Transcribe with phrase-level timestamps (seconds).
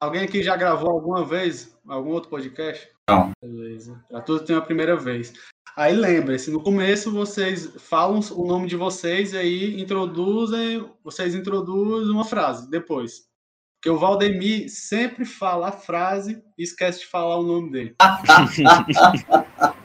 [0.00, 2.88] Alguém aqui já gravou alguma vez algum outro podcast?
[3.06, 3.32] Não.
[3.42, 4.02] Beleza.
[4.08, 5.30] Pra tudo tem a primeira vez.
[5.76, 12.10] Aí lembre-se, no começo vocês falam o nome de vocês e aí introduzem, vocês introduzem
[12.10, 13.28] uma frase depois.
[13.76, 17.94] Porque o Valdemir sempre fala a frase e esquece de falar o nome dele.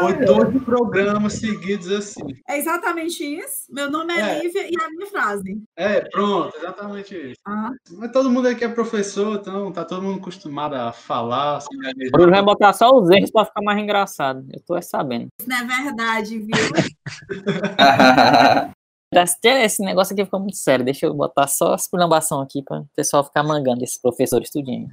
[0.00, 2.22] Foi dois programas seguidos assim.
[2.48, 3.66] É exatamente isso.
[3.70, 4.42] Meu nome é, É.
[4.42, 5.62] Lívia e a minha frase.
[5.76, 7.40] É, pronto, exatamente isso.
[7.46, 11.60] Ah, Mas todo mundo aqui é professor, então tá todo mundo acostumado a falar.
[11.60, 12.12] se gaguejar.
[12.12, 14.46] Bruno vai botar só os erros pra ficar mais engraçado.
[14.52, 15.28] Eu tô é sabendo.
[15.40, 16.50] isso não é verdade, viu?
[19.14, 20.84] Esse esse negócio aqui ficou muito sério.
[20.84, 24.88] Deixa eu botar só a esculhambação aqui pra o pessoal ficar mangando esse professor estudinho.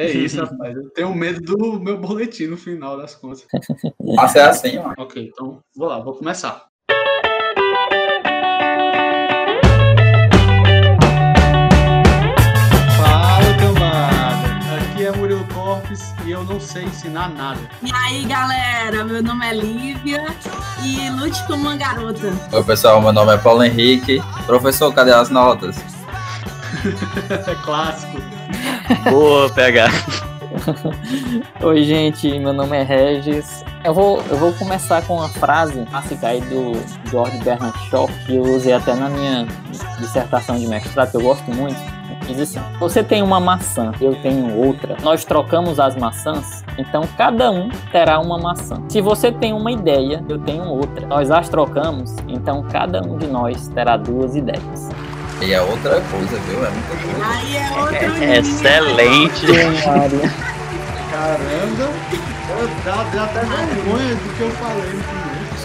[0.00, 0.74] Que é isso, rapaz.
[0.74, 3.46] Eu tenho medo do meu boletim no final das contas.
[4.02, 4.94] Mas é assim, ó.
[4.96, 6.66] Ok, então vou lá, vou começar.
[12.96, 14.76] Fala, camarada.
[14.90, 17.60] Aqui é Murilo Corpes e eu não sei ensinar nada.
[17.82, 20.24] E aí, galera, meu nome é Lívia
[20.82, 22.32] e lute como uma garota.
[22.52, 24.22] Oi, pessoal, meu nome é Paulo Henrique.
[24.46, 25.76] Professor, cadê as notas?
[27.46, 28.39] É clássico.
[29.10, 29.90] Boa, pegar.
[31.62, 33.64] Oi, gente, meu nome é Regis.
[33.84, 36.72] Eu vou, eu vou começar com uma frase clássica aí do
[37.08, 39.46] George Bernard Shaw, que eu usei até na minha
[39.98, 41.78] dissertação de mestrado, que eu gosto muito.
[42.26, 44.96] Diz assim: Você tem uma maçã, eu tenho outra.
[45.02, 48.82] Nós trocamos as maçãs, então cada um terá uma maçã.
[48.88, 51.06] Se você tem uma ideia, eu tenho outra.
[51.06, 54.90] Nós as trocamos, então cada um de nós terá duas ideias.
[55.40, 56.64] E é outra coisa, viu?
[56.64, 57.26] É muita coisa.
[57.26, 59.46] Aí é outro É, excelente.
[61.10, 61.88] Caramba,
[62.50, 65.00] eu- dá, dá até vergonha do que eu falei.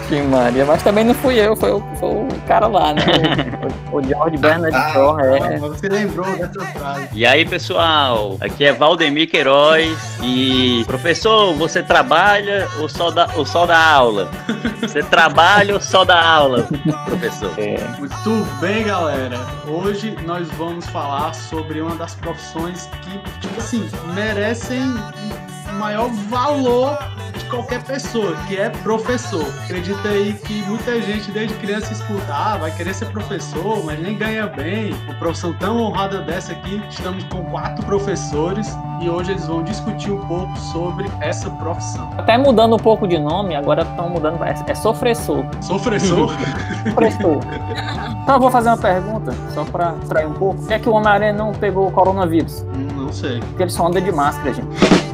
[0.08, 3.02] Que Maria, mas também não fui eu, foi o, foi o cara lá, né?
[3.92, 5.38] O, o George Bernard Shaw, é.
[5.38, 7.08] Ah, mas você lembrou dessa frase.
[7.12, 13.44] E aí, pessoal, aqui é Valdemir Queiroz e professor, você trabalha ou só dá, ou
[13.44, 14.30] só dá aula?
[14.80, 16.68] Você trabalha ou só dá aula,
[17.06, 17.50] professor?
[17.58, 17.76] é.
[17.98, 19.38] Muito bem, galera.
[19.66, 24.94] Hoje nós vamos falar sobre uma das profissões que, tipo assim, merecem
[25.76, 26.98] maior valor
[27.38, 29.46] de qualquer pessoa, que é professor.
[29.64, 34.16] Acredita aí que muita gente desde criança escuta, ah, vai querer ser professor, mas nem
[34.16, 34.92] ganha bem.
[35.04, 38.66] Uma profissão tão honrada dessa aqui, estamos com quatro professores
[39.00, 42.10] e hoje eles vão discutir um pouco sobre essa profissão.
[42.16, 45.44] Até mudando um pouco de nome, agora estão mudando, é, é sofressor.
[45.60, 46.30] Sou professor?
[46.86, 47.40] Sofressor.
[48.22, 50.56] Então eu vou fazer uma pergunta, só pra distrair um pouco.
[50.60, 52.64] Por que, é que o Homem-Aranha não pegou o coronavírus?
[52.96, 53.40] Não sei.
[53.40, 55.05] Porque ele só anda de máscara, gente.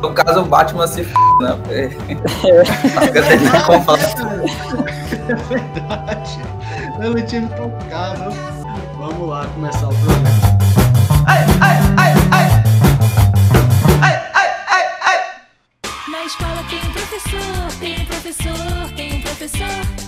[0.00, 1.58] No caso, o Batman se f, né?
[1.62, 2.14] Porque-
[3.66, 3.98] compra.
[5.28, 6.40] É verdade.
[7.02, 8.30] Eu não tinha me tocado.
[8.98, 10.58] Vamos lá começar o programa.
[16.10, 20.07] Na escola tem um professor, tem um professor, tem um professor.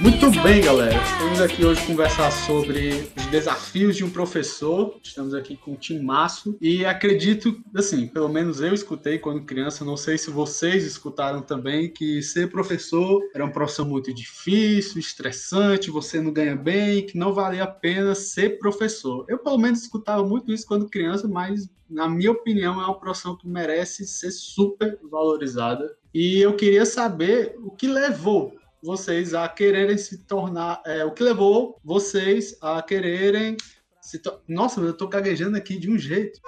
[0.00, 1.00] Muito bem, galera.
[1.00, 4.98] Estamos aqui hoje conversar sobre os desafios de um professor.
[5.00, 9.96] Estamos aqui com o Timaço e acredito, assim, pelo menos eu escutei quando criança, não
[9.96, 16.20] sei se vocês escutaram também, que ser professor era uma profissão muito difícil, estressante, você
[16.20, 19.24] não ganha bem, que não valia a pena ser professor.
[19.28, 23.36] Eu, pelo menos, escutava muito isso quando criança, mas, na minha opinião, é uma profissão
[23.36, 25.96] que merece ser super valorizada.
[26.12, 28.52] E eu queria saber o que levou
[28.82, 30.80] vocês a quererem se tornar.
[30.86, 33.56] é, o que levou vocês a quererem
[34.00, 36.40] se to- Nossa, eu tô gaguejando aqui de um jeito.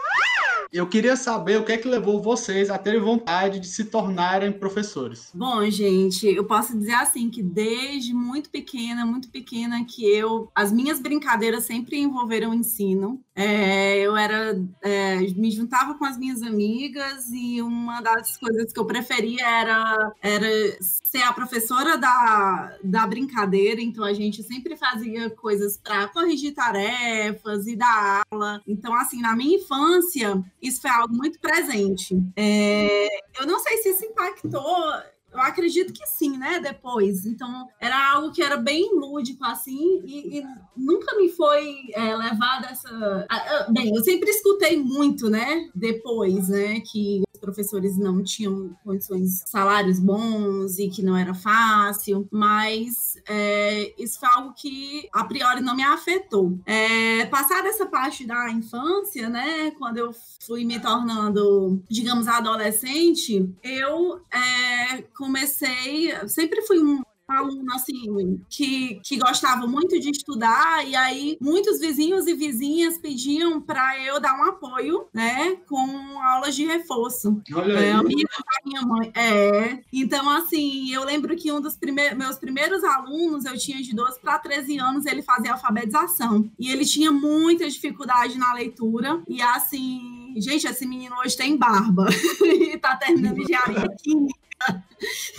[0.72, 4.52] Eu queria saber o que é que levou vocês a terem vontade de se tornarem
[4.52, 5.30] professores.
[5.34, 10.50] Bom, gente, eu posso dizer assim que desde muito pequena, muito pequena, que eu.
[10.54, 13.20] As minhas brincadeiras sempre envolveram ensino.
[13.34, 14.60] É, eu era.
[14.82, 20.12] é, me juntava com as minhas amigas e uma das coisas que eu preferia era,
[20.22, 20.48] era
[20.80, 23.80] ser a professora da, da brincadeira.
[23.80, 28.60] Então a gente sempre fazia coisas para corrigir tarefas e dar aula.
[28.66, 32.16] Então, assim, na minha infância, isso foi algo muito presente.
[32.36, 33.06] É,
[33.40, 34.92] eu não sei se isso impactou.
[35.30, 36.58] Eu acredito que sim, né?
[36.58, 37.26] Depois.
[37.26, 40.44] Então, era algo que era bem lúdico, assim, e, e
[40.74, 43.26] nunca me foi é, levado essa.
[43.70, 45.68] Bem, eu sempre escutei muito, né?
[45.74, 46.80] Depois, né?
[46.80, 54.18] Que professores não tinham condições, salários bons e que não era fácil, mas é, isso
[54.20, 56.58] foi algo que a priori não me afetou.
[56.66, 59.70] É, passada essa parte da infância, né?
[59.72, 60.14] Quando eu
[60.44, 67.02] fui me tornando, digamos, adolescente, eu é, comecei, sempre fui um
[67.32, 73.60] aluno assim que, que gostava muito de estudar e aí muitos vizinhos e vizinhas pediam
[73.60, 77.40] para eu dar um apoio, né, com aulas de reforço.
[77.54, 79.12] Olha É, da minha mãe.
[79.14, 79.78] É.
[79.92, 84.20] Então, assim, eu lembro que um dos primeiros, meus primeiros alunos, eu tinha de 12
[84.20, 86.50] para 13 anos, ele fazia alfabetização.
[86.58, 89.22] E ele tinha muita dificuldade na leitura.
[89.28, 92.06] E assim, gente, esse menino hoje tem barba.
[92.42, 94.37] e tá terminando engenharia química.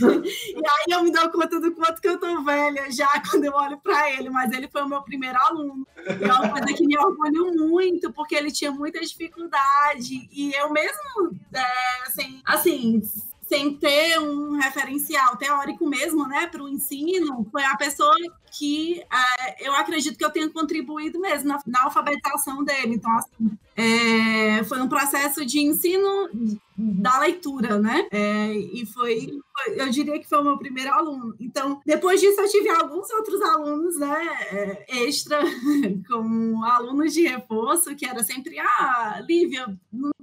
[0.01, 3.53] E aí eu me dou conta do quanto que eu tô velha já quando eu
[3.53, 5.85] olho para ele, mas ele foi o meu primeiro aluno.
[5.97, 10.29] E é uma coisa que me orgulho muito, porque ele tinha muita dificuldade.
[10.31, 13.01] E eu mesmo, é, assim, assim,
[13.47, 18.15] sem ter um referencial teórico mesmo, né, para o ensino, foi a pessoa
[18.51, 22.95] que é, eu acredito que eu tenha contribuído mesmo na, na alfabetização dele.
[22.95, 26.29] Então, assim, é, foi um processo de ensino
[26.77, 28.07] da leitura, né?
[28.11, 31.35] É, e foi, foi- eu diria que foi o meu primeiro aluno.
[31.39, 35.39] Então, depois disso, eu tive alguns outros alunos, né, é, extra,
[36.07, 39.67] como alunos de reforço, que era sempre, ah, Lívia,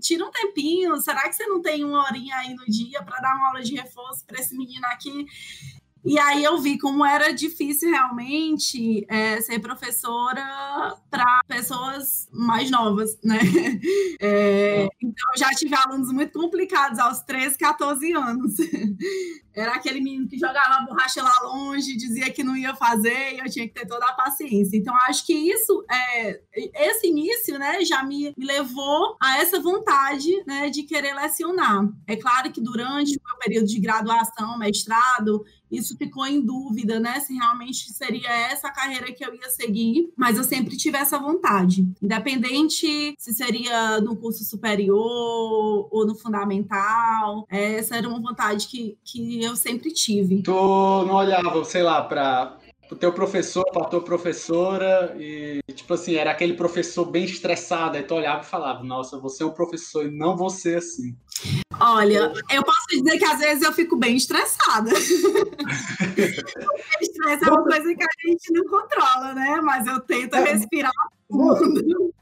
[0.01, 3.35] tira um tempinho, será que você não tem uma horinha aí no dia para dar
[3.37, 5.27] uma aula de reforço para esse menino aqui?
[6.05, 13.19] E aí eu vi como era difícil realmente é, ser professora para pessoas mais novas,
[13.23, 13.39] né?
[14.19, 18.55] É, então eu já tive alunos muito complicados aos 13, 14 anos.
[19.57, 23.39] Era aquele menino que jogava a borracha lá longe, dizia que não ia fazer, e
[23.39, 24.77] eu tinha que ter toda a paciência.
[24.77, 26.41] Então, acho que isso, é,
[26.75, 31.89] esse início, né, já me, me levou a essa vontade, né, de querer lecionar.
[32.07, 37.19] É claro que durante o meu período de graduação, mestrado, isso ficou em dúvida, né,
[37.21, 41.19] se realmente seria essa a carreira que eu ia seguir, mas eu sempre tive essa
[41.19, 48.99] vontade, independente se seria no curso superior ou no fundamental, essa era uma vontade que,
[49.05, 50.43] que eu sempre tive.
[50.43, 52.59] Tu não olhava, sei lá, para
[52.91, 58.03] o teu professor, para tua professora e tipo assim, era aquele professor bem estressado, aí
[58.03, 61.17] tu olhava e falava, nossa, você é um professor e não você assim.
[61.79, 64.91] Olha, eu posso dizer que às vezes eu fico bem estressada.
[67.01, 69.61] Estresse é uma coisa que a gente não controla, né?
[69.63, 70.91] Mas eu tento respirar
[71.29, 72.15] fundo.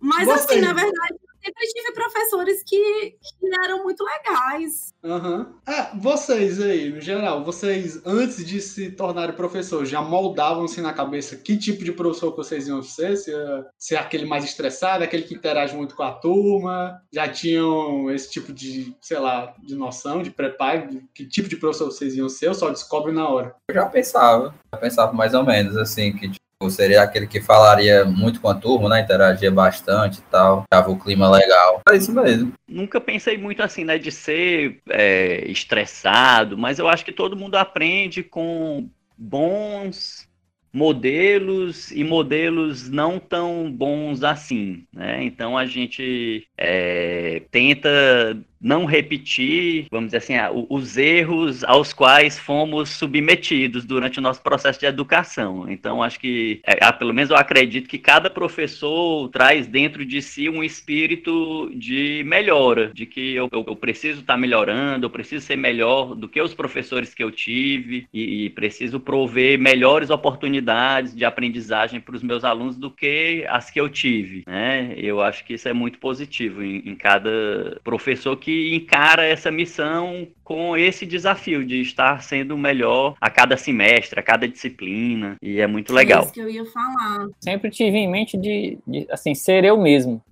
[0.00, 4.94] Mas assim, na verdade, sempre tive professores que, que eram muito legais.
[5.04, 5.54] Aham.
[5.66, 11.36] Ah, vocês aí, no geral, vocês antes de se tornarem professor, já moldavam-se na cabeça
[11.36, 13.16] que tipo de professor que vocês iam ser?
[13.16, 17.00] Se, ia ser aquele mais estressado, aquele que interage muito com a turma?
[17.12, 21.56] Já tinham esse tipo de, sei lá, de noção, de preparo, de que tipo de
[21.56, 22.48] professor vocês iam ser?
[22.48, 23.54] Ou só descobrem na hora?
[23.68, 26.32] Eu já pensava, já pensava mais ou menos, assim, que
[26.70, 29.00] seria aquele que falaria muito com a turma, né?
[29.00, 31.80] Interagia bastante e tal, tava o clima legal.
[31.88, 32.52] É isso mesmo.
[32.68, 37.56] Nunca pensei muito assim, né, de ser é, estressado, mas eu acho que todo mundo
[37.56, 40.28] aprende com bons
[40.74, 45.22] modelos e modelos não tão bons assim, né?
[45.22, 50.34] Então a gente é, tenta não repetir, vamos dizer assim,
[50.70, 55.70] os erros aos quais fomos submetidos durante o nosso processo de educação.
[55.70, 60.48] Então, acho que, é, pelo menos eu acredito que cada professor traz dentro de si
[60.48, 65.56] um espírito de melhora, de que eu, eu- eu preciso estar melhorando, eu preciso ser
[65.56, 71.24] melhor do que os professores que eu tive e, e preciso prover melhores oportunidades de
[71.24, 74.94] aprendizagem para os meus alunos do que as que eu tive, né?
[74.96, 80.26] Eu acho que isso é muito positivo em, em cada professor que encara essa missão
[80.42, 85.66] com esse desafio de estar sendo melhor a cada semestre, a cada disciplina, e é
[85.66, 86.24] muito É legal.
[86.24, 87.28] isso que eu ia falar.
[87.40, 90.22] Sempre tive em mente de, de, assim, ser eu mesmo.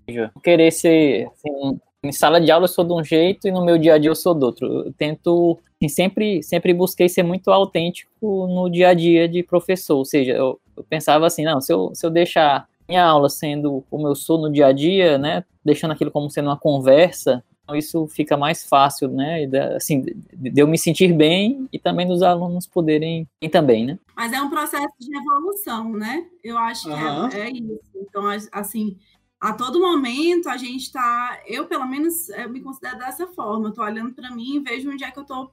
[0.43, 3.79] Querer ser, assim, em sala de aula eu sou de um jeito e no meu
[3.79, 4.67] dia a dia eu sou do outro.
[4.87, 9.97] Eu tento, assim, sempre, sempre busquei ser muito autêntico no dia a dia de professor.
[9.97, 13.85] Ou seja, eu, eu pensava assim, não, se eu, se eu deixar minha aula sendo
[13.89, 17.43] como eu sou no dia a dia, né, deixando aquilo como sendo uma conversa,
[17.75, 20.03] isso fica mais fácil, né, e assim,
[20.33, 23.99] de eu me sentir bem e também dos alunos poderem ir também, né.
[24.17, 26.27] Mas é um processo de evolução, né?
[26.43, 27.31] Eu acho que Aham.
[27.33, 27.81] é, é isso.
[27.95, 28.99] Então, assim,
[29.41, 31.41] a todo momento a gente está.
[31.47, 33.69] Eu, pelo menos, eu me considero dessa forma.
[33.69, 35.51] Eu tô olhando para mim e vejo onde é que eu tô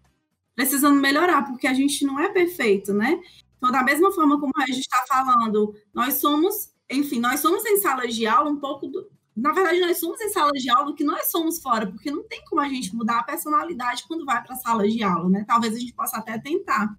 [0.55, 3.19] precisando melhorar, porque a gente não é perfeito, né?
[3.57, 7.77] Então, da mesma forma como a gente está falando, nós somos, enfim, nós somos em
[7.77, 9.09] sala de aula um pouco do.
[9.39, 12.43] Na verdade, nós somos em sala de aula que nós somos fora, porque não tem
[12.46, 15.46] como a gente mudar a personalidade quando vai para a sala de aula, né?
[15.48, 16.96] Talvez a gente possa até tentar.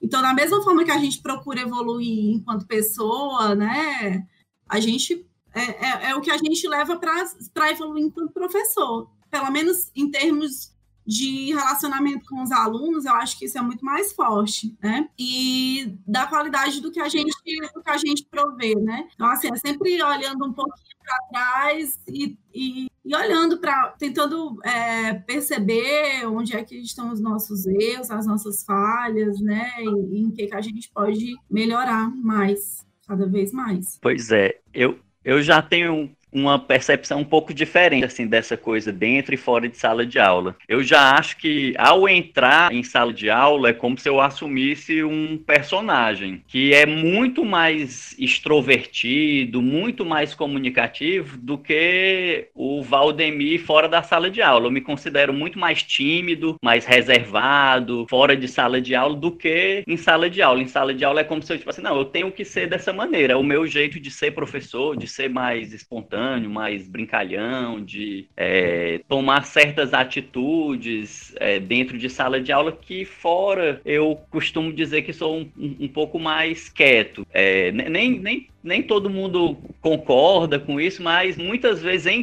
[0.00, 4.26] Então, da mesma forma que a gente procura evoluir enquanto pessoa, né?
[4.68, 9.10] A gente é, é, é o que a gente leva para evoluir enquanto professor.
[9.30, 10.72] Pelo menos em termos
[11.08, 15.08] de relacionamento com os alunos, eu acho que isso é muito mais forte, né?
[15.18, 17.34] E da qualidade do que a gente,
[17.74, 19.08] do que a gente provê, né?
[19.14, 24.60] Então, assim, é sempre olhando um pouquinho para trás e, e, e olhando para, tentando
[24.62, 29.66] é, perceber onde é que estão os nossos erros, as nossas falhas, né?
[29.78, 33.98] E, e em que, que a gente pode melhorar mais, cada vez mais.
[34.02, 39.34] Pois é, eu, eu já tenho uma percepção um pouco diferente assim dessa coisa dentro
[39.34, 40.56] e fora de sala de aula.
[40.68, 45.02] Eu já acho que ao entrar em sala de aula é como se eu assumisse
[45.02, 53.88] um personagem que é muito mais extrovertido, muito mais comunicativo do que o Valdemir fora
[53.88, 54.66] da sala de aula.
[54.66, 59.82] Eu me considero muito mais tímido, mais reservado, fora de sala de aula do que
[59.86, 60.62] em sala de aula.
[60.62, 62.68] Em sala de aula é como se eu tipo assim, não, eu tenho que ser
[62.68, 67.82] dessa maneira, o meu jeito de ser professor, de ser mais espontâneo espontâneo, mais brincalhão,
[67.82, 74.72] de é, tomar certas atitudes é, dentro de sala de aula que fora eu costumo
[74.72, 77.26] dizer que sou um, um pouco mais quieto.
[77.32, 82.22] É, nem, nem, nem todo mundo concorda com isso, mas muitas vezes em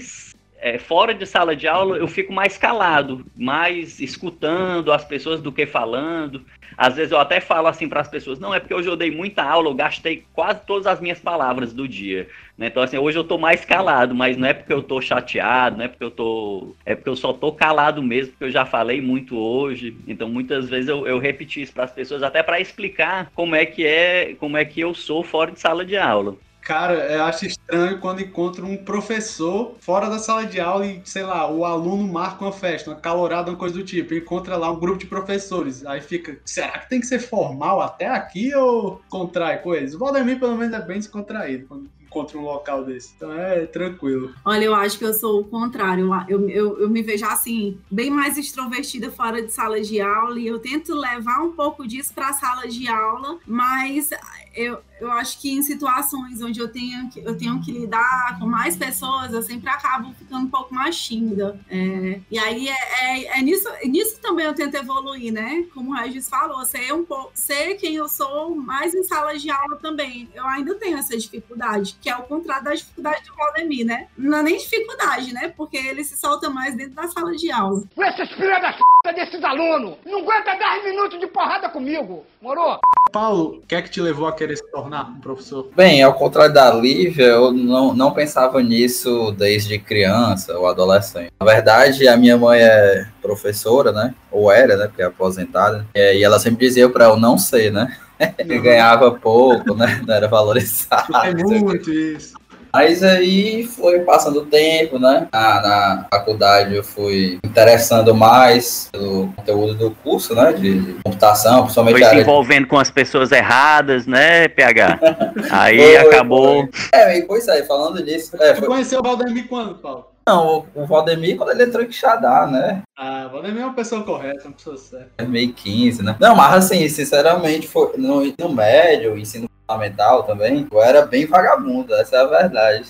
[0.60, 5.52] é, fora de sala de aula eu fico mais calado, mais escutando as pessoas do
[5.52, 6.44] que falando.
[6.78, 9.12] Às vezes eu até falo assim para as pessoas, não é porque hoje eu dei
[9.12, 12.28] muita aula, eu gastei quase todas as minhas palavras do dia.
[12.58, 12.68] Né?
[12.68, 15.86] Então assim, hoje eu tô mais calado, mas não é porque eu tô chateado, não
[15.86, 19.02] é porque eu tô, é porque eu só tô calado mesmo, porque eu já falei
[19.02, 19.96] muito hoje.
[20.08, 23.66] Então muitas vezes eu, eu repeti isso para as pessoas até para explicar como é
[23.66, 26.36] que é, como é que eu sou fora de sala de aula.
[26.66, 31.22] Cara, eu acho estranho quando encontro um professor fora da sala de aula e, sei
[31.22, 34.80] lá, o aluno marca uma festa, uma calorada, uma coisa do tipo, encontra lá um
[34.80, 35.86] grupo de professores.
[35.86, 39.94] Aí fica, será que tem que ser formal até aqui ou contrai eles?
[39.94, 43.14] O Valdemir, pelo menos, é bem descontraído quando encontra um local desse.
[43.16, 44.34] Então é tranquilo.
[44.44, 46.10] Olha, eu acho que eu sou o contrário.
[46.28, 50.48] Eu, eu, eu me vejo assim, bem mais extrovertida fora de sala de aula e
[50.48, 54.10] eu tento levar um pouco disso para a sala de aula, mas
[54.56, 58.46] eu, eu acho que em situações onde eu tenho, que, eu tenho que lidar com
[58.46, 61.60] mais pessoas, eu sempre acabo ficando um pouco mais tímida.
[61.70, 65.66] É, e aí é, é, é, nisso, nisso também eu tento evoluir, né?
[65.74, 69.50] Como o Regis falou, ser um pouco, ser quem eu sou mais em sala de
[69.52, 70.30] aula também.
[70.34, 74.08] Eu ainda tenho essa dificuldade, que é o contrário da dificuldade do Valdemir, né?
[74.18, 75.54] Não é nem dificuldade, né?
[75.56, 77.84] Porque ele se solta mais dentro da sala de aula.
[77.98, 79.98] Essas filhas da p desses alunos!
[80.06, 82.80] Não aguenta 10 minutos de porrada comigo, morou?
[83.12, 85.70] Paulo, o que é que te levou a querer se tornar um professor?
[85.75, 91.32] Bem, ao contrário da Lívia, eu não, não pensava nisso desde criança ou adolescente.
[91.40, 94.14] Na verdade, a minha mãe é professora, né?
[94.30, 94.88] Ou era, né?
[94.88, 95.86] Porque é aposentada.
[95.96, 97.96] E ela sempre dizia para eu não ser, né?
[98.40, 100.02] Eu ganhava pouco, né?
[100.08, 101.16] Não era valorizado.
[101.18, 102.34] É muito isso.
[102.75, 105.29] Mas aí foi passando o tempo, né?
[105.32, 110.51] Na, na, faculdade eu fui interessando mais pelo conteúdo do curso, né?
[110.51, 112.00] De, de computação, principalmente.
[112.00, 112.70] Foi se envolvendo de...
[112.70, 115.00] com as pessoas erradas, né, PH?
[115.51, 116.67] Aí foi, acabou.
[116.70, 117.00] Foi.
[117.00, 118.36] É, pois é, falando disso.
[118.36, 118.55] É, foi...
[118.55, 120.08] Você conheceu o Valdemir quando, Paulo?
[120.27, 122.82] Não, o Valdemir quando ele entrou em Xadá, né?
[122.98, 125.12] Ah, o Valdemir é uma pessoa correta, uma pessoa certa.
[125.20, 126.15] É meio 15, né?
[126.20, 131.94] Não, mas assim, sinceramente, foi no ensino médio, ensino fundamental também, eu era bem vagabundo,
[131.94, 132.88] essa é a verdade.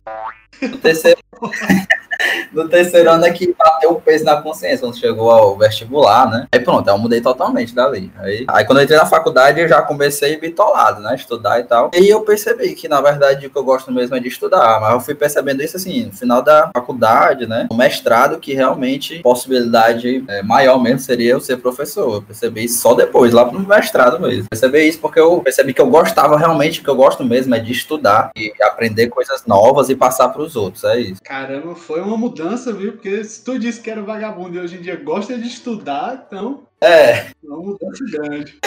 [0.62, 1.20] No terceiro,
[2.52, 6.48] no terceiro ano é que bateu o peso na consciência, quando chegou ao vestibular, né?
[6.52, 8.12] Aí pronto, eu mudei totalmente dali.
[8.18, 11.16] Aí, aí quando eu entrei na faculdade, eu já comecei bitolado, né?
[11.16, 11.92] Estudar e tal.
[11.94, 14.80] E eu percebi que, na verdade, o que eu gosto mesmo é de estudar.
[14.80, 17.68] Mas eu fui percebendo isso, assim, no final da faculdade, né?
[17.70, 22.16] O mestrado, que realmente possibilidade é, maior mesmo seria eu ser professor.
[22.16, 24.48] Eu percebi isso só depois, lá pro mestrado mesmo.
[24.50, 27.72] Percebi isso porque eu percebi que eu gostava realmente, que eu gosto mesmo é de
[27.72, 30.84] estudar e aprender coisas novas e passar para os outros.
[30.84, 31.22] É isso.
[31.24, 32.94] Caramba, foi uma mudança, viu?
[32.94, 36.66] Porque se tu disse que era vagabundo e hoje em dia gosta de estudar, então.
[36.82, 37.28] É.
[37.44, 38.58] Uma mudança grande.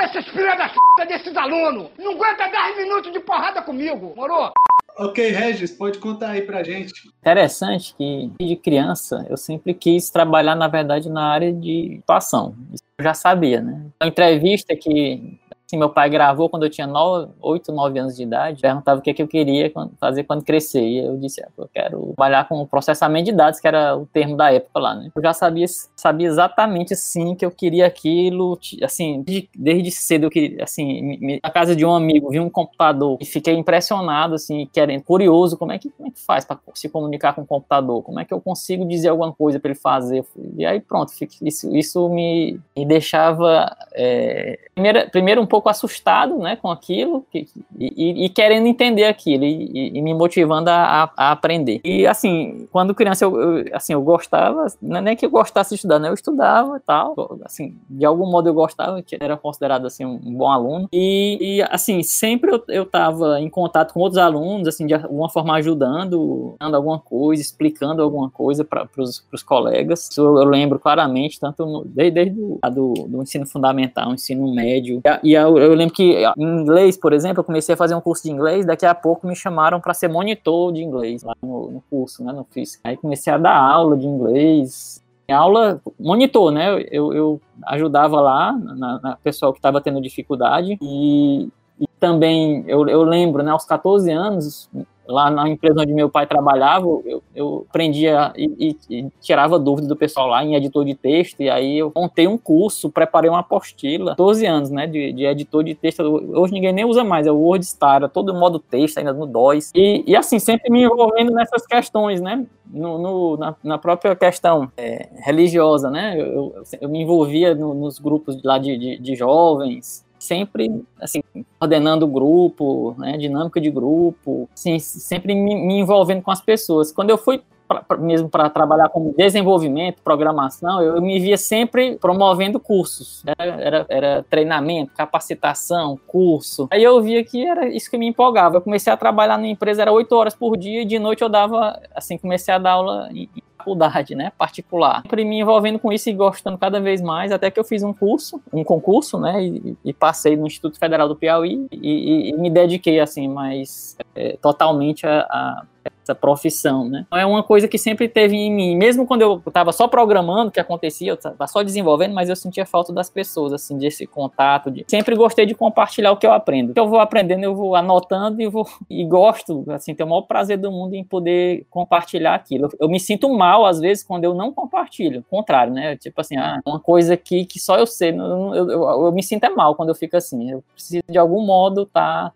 [0.00, 1.90] Essas filhas da p desses alunos!
[1.98, 4.50] Não aguenta 10 minutos de porrada comigo, morou?
[4.98, 7.08] Ok, Regis, pode contar aí pra gente.
[7.20, 12.56] Interessante que, de criança, eu sempre quis trabalhar, na verdade, na área de atuação.
[12.72, 13.86] Isso eu já sabia, né?
[14.02, 15.38] Uma entrevista que
[15.76, 19.14] Meu pai gravou quando eu tinha 9, 8, 9 anos de idade, perguntava o que,
[19.14, 20.82] que eu queria fazer quando crescer.
[20.82, 24.36] E eu disse, ah, eu quero trabalhar com processamento de dados, que era o termo
[24.36, 25.10] da época lá, né?
[25.14, 29.24] Eu já sabia, sabia exatamente, assim, que eu queria aquilo, assim,
[29.54, 33.54] desde, cedo eu queria, assim, na casa de um amigo, vi um computador e fiquei
[33.54, 37.42] impressionado, assim, querendo, curioso, como é que, como é que faz para se comunicar com
[37.42, 38.02] o computador?
[38.02, 40.24] Como é que eu consigo dizer alguma coisa para ele fazer?
[40.56, 41.12] E aí pronto,
[41.42, 47.24] isso, isso me, me deixava, é, primeiro, primeiro um pouco pouco assustado, né, com aquilo
[47.34, 47.46] e,
[47.78, 51.80] e, e querendo entender aquilo e, e me motivando a, a, aprender.
[51.84, 55.70] E assim, quando criança eu, eu, assim, eu gostava, não é nem que eu gostasse
[55.70, 59.86] de estudar, né, eu estudava e tal, assim, de algum modo eu gostava, era considerado
[59.86, 64.66] assim um, bom aluno e, assim, sempre eu, eu tava em contato com outros alunos,
[64.66, 70.08] assim, de alguma forma ajudando, dando alguma coisa, explicando alguma coisa para os colegas.
[70.10, 74.52] Isso eu, eu, lembro claramente, tanto no, desde, desde o, do, do ensino fundamental, ensino
[74.54, 75.00] médio.
[75.22, 78.00] E, e eu, eu, lembro que em inglês, por exemplo, eu comecei a fazer um
[78.00, 81.70] curso de inglês, daqui a pouco me chamaram para ser monitor de inglês lá no,
[81.70, 82.80] no curso, né, no FIS.
[82.84, 85.02] Aí comecei a dar aula de inglês,
[85.32, 86.82] aula monitor, né?
[86.90, 92.88] Eu, eu ajudava lá na, na pessoal que estava tendo dificuldade e, e também eu,
[92.88, 93.50] eu lembro, né?
[93.50, 94.68] Aos 14 anos,
[95.10, 99.88] lá na empresa onde meu pai trabalhava, eu, eu aprendia e, e, e, tirava dúvidas
[99.88, 103.40] do pessoal lá em editor de texto, e aí eu montei um curso, preparei uma
[103.40, 107.32] apostila, 12 anos, né, de, de editor de texto, hoje ninguém nem usa mais, é
[107.32, 111.32] o WordStar, é todo modo texto, ainda no DOS, e, e assim, sempre me envolvendo
[111.32, 117.02] nessas questões, né, no, no na, na, própria questão é, religiosa, né, eu, eu, me
[117.02, 121.22] envolvia no, nos grupos lá de, de, de jovens, sempre, assim,
[121.60, 126.92] ordenando o grupo, né, dinâmica de grupo, assim, sempre me, me envolvendo com as pessoas.
[126.92, 131.96] Quando eu fui pra, pra, mesmo para trabalhar com desenvolvimento, programação, eu me via sempre
[131.96, 133.22] promovendo cursos.
[133.24, 136.66] Era, era, era, treinamento, capacitação, curso.
[136.70, 138.56] Aí eu via que era isso que me empolgava.
[138.56, 141.28] Eu comecei a trabalhar na empresa, era oito horas por dia, e de noite eu
[141.28, 143.28] dava, assim, comecei a dar aula em,
[143.60, 145.02] faculdade, né, particular.
[145.02, 147.92] Sempre me envolvendo com isso e gostando cada vez mais, até que eu fiz um
[147.92, 152.32] curso, um concurso, né, e, e passei no Instituto Federal do Piauí e, e, e
[152.34, 155.64] me dediquei, assim, mais é, totalmente a, a
[156.10, 157.06] essa profissão, né?
[157.12, 160.50] É uma coisa que sempre teve em mim, mesmo quando eu estava só programando, o
[160.50, 164.70] que acontecia, eu estava só desenvolvendo, mas eu sentia falta das pessoas, assim, desse contato.
[164.70, 164.84] De...
[164.88, 166.74] Sempre gostei de compartilhar o que eu aprendo.
[166.74, 170.22] Que eu vou aprendendo, eu vou anotando e vou e gosto, assim, tenho o maior
[170.22, 172.64] prazer do mundo em poder compartilhar aquilo.
[172.64, 175.96] Eu, eu me sinto mal às vezes quando eu não compartilho, o contrário, né?
[175.96, 179.44] Tipo assim, ah, uma coisa aqui que só eu sei, eu, eu, eu, me sinto
[179.44, 180.50] é mal quando eu fico assim.
[180.50, 182.32] Eu preciso de algum modo estar tá,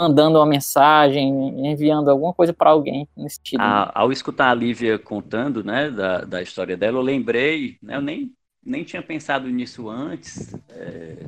[0.00, 1.28] mandando uma mensagem,
[1.66, 3.60] enviando alguma coisa para alguém nesse sentido.
[3.60, 8.02] A, ao escutar a Lívia contando, né, da, da história dela, eu lembrei, né, eu
[8.02, 8.32] nem,
[8.64, 11.26] nem tinha pensado nisso antes, é,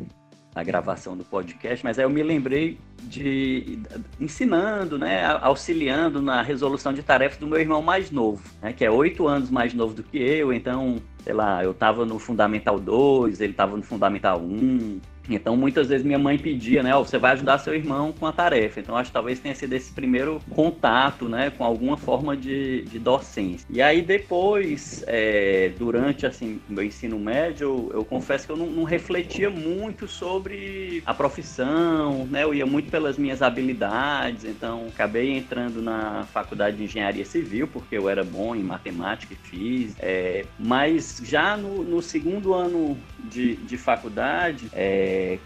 [0.54, 3.78] na gravação do podcast, mas aí eu me lembrei de
[4.18, 8.90] ensinando, né, auxiliando na resolução de tarefas do meu irmão mais novo, né, que é
[8.90, 13.40] oito anos mais novo do que eu, então, sei lá, eu estava no Fundamental 2,
[13.40, 17.32] ele estava no Fundamental 1, então, muitas vezes minha mãe pedia, né, oh, você vai
[17.32, 18.80] ajudar seu irmão com a tarefa.
[18.80, 22.98] Então, acho que talvez tenha sido esse primeiro contato, né, com alguma forma de, de
[22.98, 23.66] docência.
[23.70, 28.66] E aí, depois, é, durante, assim, meu ensino médio, eu, eu confesso que eu não,
[28.66, 34.44] não, refletia muito sobre a profissão, né, eu ia muito pelas minhas habilidades.
[34.44, 39.36] Então, acabei entrando na faculdade de engenharia civil, porque eu era bom em matemática e
[39.36, 40.00] física.
[40.02, 44.68] É, mas já no, no segundo ano de, de faculdade,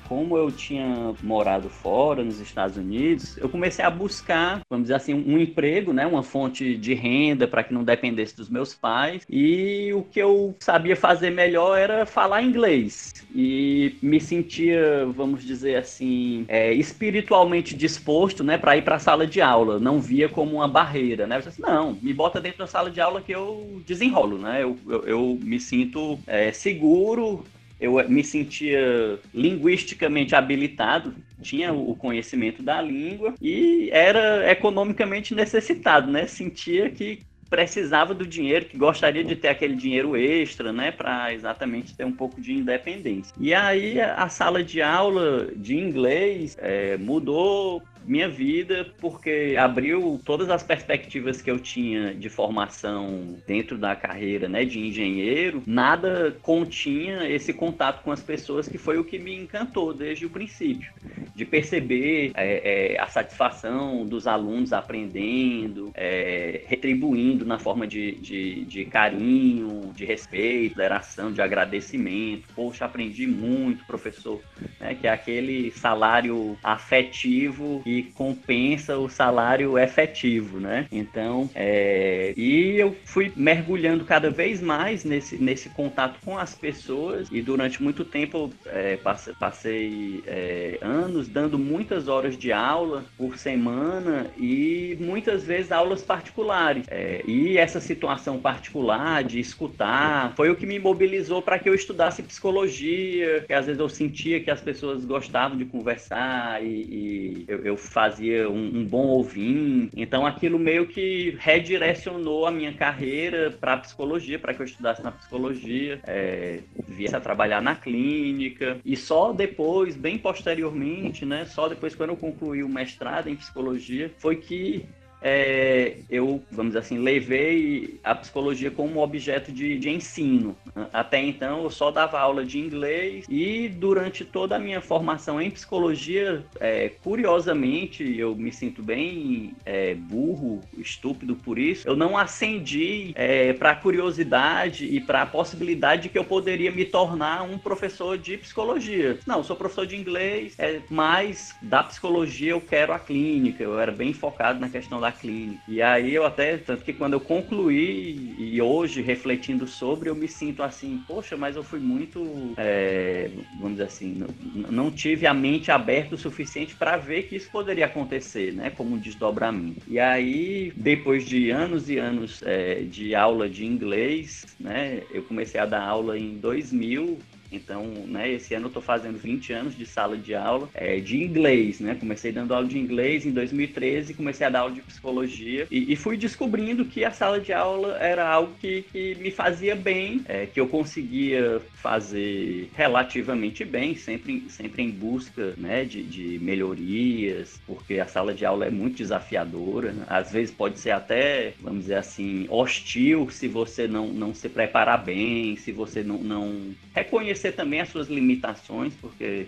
[0.08, 5.14] como eu tinha morado fora, nos Estados Unidos, eu comecei a buscar, vamos dizer assim,
[5.14, 9.24] um emprego, né, uma fonte de renda para que não dependesse dos meus pais.
[9.28, 13.12] E o que eu sabia fazer melhor era falar inglês.
[13.34, 19.26] E me sentia, vamos dizer assim, é, espiritualmente disposto né, para ir para a sala
[19.26, 19.78] de aula.
[19.78, 21.26] Não via como uma barreira.
[21.26, 21.36] Né?
[21.36, 24.38] Eu disse, não, me bota dentro da sala de aula que eu desenrolo.
[24.38, 24.62] Né?
[24.62, 27.44] Eu, eu, eu me sinto é, seguro
[27.80, 36.26] eu me sentia linguisticamente habilitado, tinha o conhecimento da língua e era economicamente necessitado, né?
[36.26, 41.96] Sentia que precisava do dinheiro, que gostaria de ter aquele dinheiro extra, né, para exatamente
[41.96, 43.34] ter um pouco de independência.
[43.40, 50.50] E aí a sala de aula de inglês é, mudou minha vida, porque abriu todas
[50.50, 57.28] as perspectivas que eu tinha de formação dentro da carreira né, de engenheiro, nada continha
[57.28, 60.92] esse contato com as pessoas que foi o que me encantou desde o princípio,
[61.34, 68.64] de perceber é, é, a satisfação dos alunos aprendendo, é, retribuindo na forma de, de,
[68.64, 72.48] de carinho, de respeito, moderação, de agradecimento.
[72.54, 74.40] Poxa, aprendi muito, professor,
[74.78, 80.86] né, que é aquele salário afetivo e compensa o salário efetivo, né?
[80.92, 87.28] Então, é, e eu fui mergulhando cada vez mais nesse, nesse contato com as pessoas
[87.32, 93.36] e durante muito tempo é, passei, passei é, anos dando muitas horas de aula por
[93.36, 96.84] semana e muitas vezes aulas particulares.
[96.88, 101.74] É, e essa situação particular de escutar foi o que me mobilizou para que eu
[101.74, 107.44] estudasse psicologia, que às vezes eu sentia que as pessoas gostavam de conversar e, e
[107.48, 109.90] eu, eu, fazia um, um, bom ouvinte.
[109.96, 115.12] Então aquilo meio que redirecionou a minha carreira para psicologia, para que eu estudasse na
[115.12, 121.94] psicologia, é, viesse a trabalhar na clínica e só depois, bem posteriormente, né, só depois
[121.94, 124.86] quando eu concluí o mestrado em psicologia, foi que
[125.22, 130.56] é, eu, vamos dizer assim, levei a psicologia como objeto de, de ensino.
[130.92, 135.50] Até então eu só dava aula de inglês e durante toda a minha formação em
[135.50, 143.12] psicologia, é, curiosamente, eu me sinto bem é, burro, estúpido por isso, eu não acendi
[143.14, 147.58] é, para a curiosidade e para a possibilidade de que eu poderia me tornar um
[147.58, 149.18] professor de psicologia.
[149.26, 153.92] Não, sou professor de inglês, é, mas da psicologia eu quero a clínica, eu era
[153.92, 155.60] bem focado na questão da clínica.
[155.66, 160.28] E aí eu até, tanto que quando eu concluí e hoje refletindo sobre, eu me
[160.28, 165.34] sinto assim, poxa, mas eu fui muito, é, vamos dizer assim, não, não, tive a
[165.34, 169.80] mente aberta o suficiente para ver que isso poderia acontecer, né, como um desdobramento.
[169.86, 175.60] E aí, depois de anos e anos é, de aula de inglês, né, eu comecei
[175.60, 177.18] a dar aula em 2000
[177.50, 181.22] então, né, esse ano eu estou fazendo 20 anos de sala de aula é, de
[181.22, 181.96] inglês, né?
[181.98, 185.96] Comecei dando aula de inglês em 2013, comecei a dar aula de psicologia e, e
[185.96, 190.46] fui descobrindo que a sala de aula era algo que, que me fazia bem, é,
[190.46, 197.98] que eu conseguia fazer relativamente bem, sempre, sempre em busca né, de, de melhorias, porque
[197.98, 200.04] a sala de aula é muito desafiadora, né?
[200.08, 205.02] às vezes pode ser até, vamos dizer assim, hostil se você não, não se preparar
[205.02, 209.46] bem, se você não, não reconhecer reconhecer também as suas limitações, porque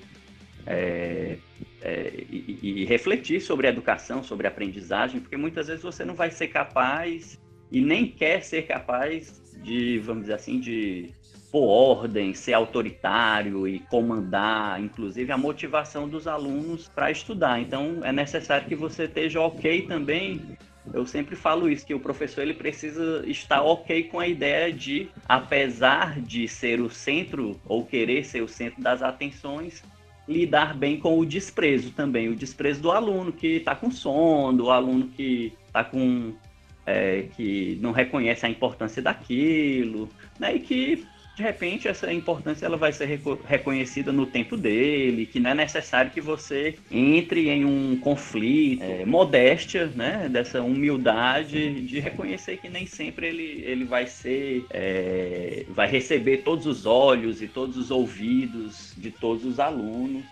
[0.67, 1.37] é,
[1.83, 6.15] é, e, e, refletir sobre a educação, sobre a aprendizagem, porque muitas vezes você não
[6.15, 7.39] vai ser capaz
[7.71, 11.11] e nem quer ser capaz de, vamos dizer assim, de
[11.51, 17.61] pôr ordem, ser autoritário e comandar, inclusive a motivação dos alunos para estudar.
[17.61, 20.52] Então é necessário que você esteja ok também
[20.93, 25.09] eu sempre falo isso, que o professor ele precisa estar ok com a ideia de,
[25.29, 29.83] apesar de ser o centro, ou querer ser o centro das atenções,
[30.27, 34.71] lidar bem com o desprezo também, o desprezo do aluno que está com sono, do
[34.71, 36.35] aluno que está com
[36.85, 40.57] é, que não reconhece a importância daquilo, né?
[40.57, 45.51] E que de repente essa importância ela vai ser reconhecida no tempo dele, que não
[45.51, 52.59] é necessário que você entre em um conflito, é, modéstia, né, dessa humildade de reconhecer
[52.59, 57.77] que nem sempre ele, ele vai ser, é, vai receber todos os olhos e todos
[57.77, 60.25] os ouvidos de todos os alunos.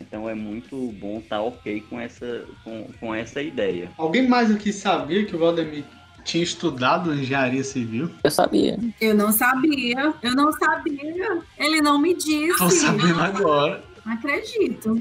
[0.00, 3.90] Então é muito bom estar tá ok com essa, com, com essa ideia.
[3.96, 5.84] Alguém mais aqui sabia que o Valdemir
[6.24, 8.10] tinha estudado engenharia civil?
[8.22, 8.78] Eu sabia.
[9.00, 10.14] Eu não sabia.
[10.22, 11.42] Eu não sabia.
[11.58, 12.58] Ele não me disse.
[12.58, 13.82] Tô sabendo agora.
[14.04, 15.00] Não acredito.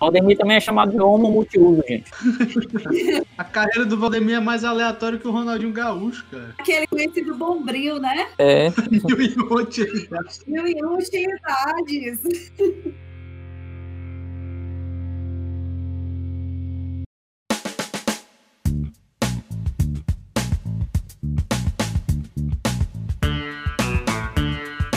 [0.00, 2.10] Valdemir também é chamado de homo multiuso, gente.
[3.36, 6.54] A carreira do Valdemir é mais aleatória que o Ronaldinho Gaúcho, cara.
[6.58, 8.26] Aquele conhecido bombril, né?
[8.38, 8.72] É.
[8.90, 10.40] Mil e um utilidades.
[10.46, 12.52] Mil e um utilidades.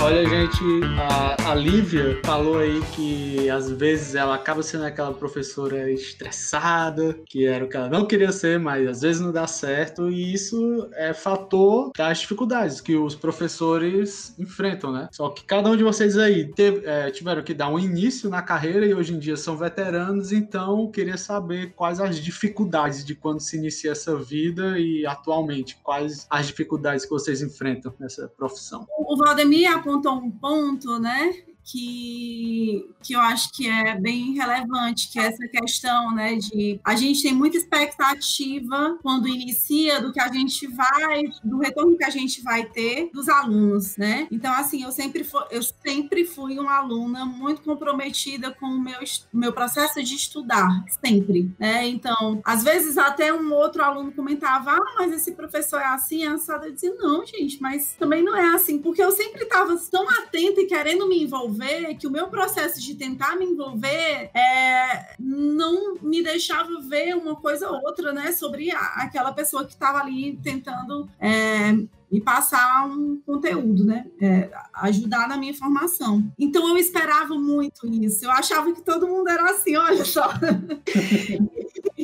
[0.09, 0.63] Olha, gente,
[0.97, 7.45] a, a Lívia falou aí que às vezes ela acaba sendo aquela professora estressada, que
[7.45, 10.89] era o que ela não queria ser, mas às vezes não dá certo, e isso
[10.95, 15.09] é fator das dificuldades que os professores enfrentam, né?
[15.11, 18.41] Só que cada um de vocês aí teve, é, tiveram que dar um início na
[18.41, 23.41] carreira e hoje em dia são veteranos, então queria saber quais as dificuldades de quando
[23.41, 28.87] se inicia essa vida e atualmente, quais as dificuldades que vocês enfrentam nessa profissão.
[28.97, 31.33] O Valdemir apontou apontou um ponto, né,
[31.71, 36.95] que, que eu acho que é bem relevante, que é essa questão, né, de a
[36.95, 42.09] gente tem muita expectativa quando inicia do que a gente vai, do retorno que a
[42.09, 44.27] gente vai ter dos alunos, né?
[44.31, 48.99] Então, assim, eu sempre fui, eu sempre fui uma aluna muito comprometida com o meu,
[49.31, 51.87] meu processo de estudar, sempre, né?
[51.87, 56.29] Então, às vezes até um outro aluno comentava, ah, mas esse professor é assim, é
[56.29, 56.65] assado.
[56.65, 60.61] Eu dizia, não, gente, mas também não é assim, porque eu sempre estava tão atenta
[60.61, 65.95] e querendo me envolver envolver, que o meu processo de tentar me envolver é, não
[66.01, 70.39] me deixava ver uma coisa ou outra, né, sobre a, aquela pessoa que estava ali
[70.41, 71.73] tentando é,
[72.11, 74.07] me passar um conteúdo, né?
[74.19, 76.23] É, ajudar na minha formação.
[76.39, 78.25] Então eu esperava muito isso.
[78.25, 80.27] Eu achava que todo mundo era assim, olha só.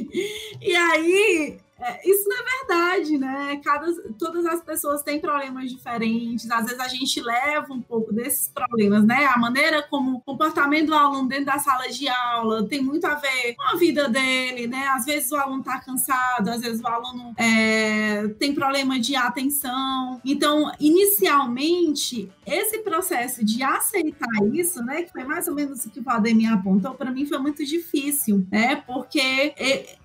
[0.61, 3.61] e aí é, isso não é verdade, né?
[3.63, 3.85] Cada,
[4.17, 6.49] todas as pessoas têm problemas diferentes.
[6.49, 9.27] Às vezes a gente leva um pouco desses problemas, né?
[9.27, 13.13] A maneira como o comportamento do aluno dentro da sala de aula tem muito a
[13.13, 14.87] ver com a vida dele, né?
[14.95, 20.19] Às vezes o aluno está cansado, às vezes o aluno é, tem problema de atenção.
[20.25, 25.03] Então, inicialmente, esse processo de aceitar isso, né?
[25.03, 28.43] Que foi mais ou menos o que o Valdemir apontou, para mim foi muito difícil,
[28.51, 28.77] né?
[28.87, 29.53] Porque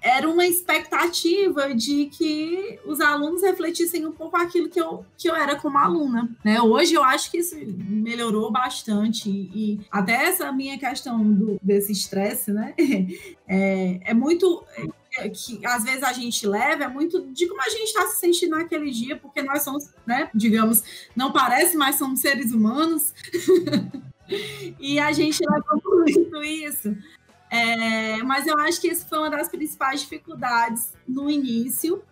[0.02, 5.34] era uma expectativa de que os alunos refletissem um pouco aquilo que eu, que eu
[5.34, 6.28] era como aluna.
[6.44, 6.60] Né?
[6.60, 12.52] Hoje eu acho que isso melhorou bastante e até essa minha questão do, desse estresse,
[12.52, 12.74] né?
[13.52, 14.64] É, é muito
[15.18, 18.20] é, que às vezes a gente leva é muito de como a gente está se
[18.20, 20.84] sentindo naquele dia, porque nós somos, né, digamos,
[21.16, 23.12] não parece, mas somos seres humanos.
[24.78, 26.96] e a gente leva muito isso.
[27.50, 32.02] É, mas eu acho que isso foi uma das principais dificuldades no início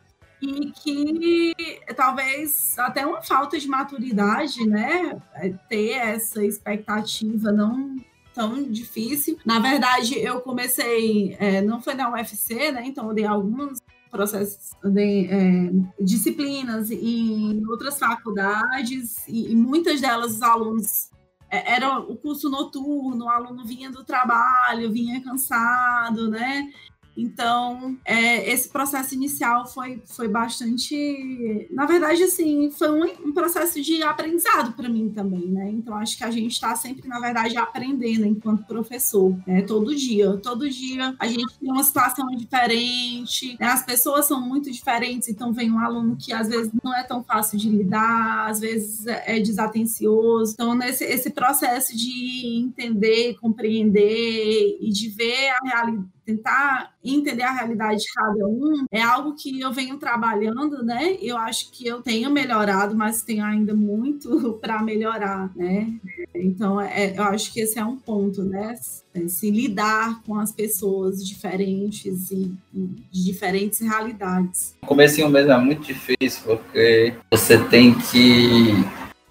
[0.42, 1.54] e que
[1.96, 5.20] talvez até uma falta de maturidade, né?
[5.34, 7.96] É, ter essa expectativa não
[8.34, 9.38] tão difícil.
[9.44, 12.82] Na verdade, eu comecei, é, não foi na UFC, né?
[12.84, 13.78] Então eu dei alguns
[14.10, 15.70] processos de é,
[16.00, 21.10] disciplinas em outras faculdades e, e muitas delas os alunos
[21.50, 26.70] era o curso noturno, o aluno vinha do trabalho, vinha cansado, né?
[27.18, 31.66] Então, é, esse processo inicial foi, foi bastante.
[31.70, 35.68] Na verdade, assim, foi um, um processo de aprendizado para mim também, né?
[35.70, 39.62] Então, acho que a gente está sempre, na verdade, aprendendo enquanto professor, né?
[39.62, 40.36] Todo dia.
[40.36, 43.66] Todo dia a gente tem uma situação diferente, né?
[43.66, 47.24] as pessoas são muito diferentes, então vem um aluno que às vezes não é tão
[47.24, 50.52] fácil de lidar, às vezes é, é desatencioso.
[50.52, 57.52] Então, nesse esse processo de entender, compreender e de ver a realidade tentar entender a
[57.52, 61.16] realidade de cada um é algo que eu venho trabalhando, né?
[61.22, 65.90] Eu acho que eu tenho melhorado, mas tenho ainda muito para melhorar, né?
[66.34, 68.74] Então, é, eu acho que esse é um ponto, né?
[69.14, 74.76] É, se lidar com as pessoas diferentes e, e de diferentes realidades.
[74.82, 78.74] O comecinho mesmo é muito difícil, porque você tem que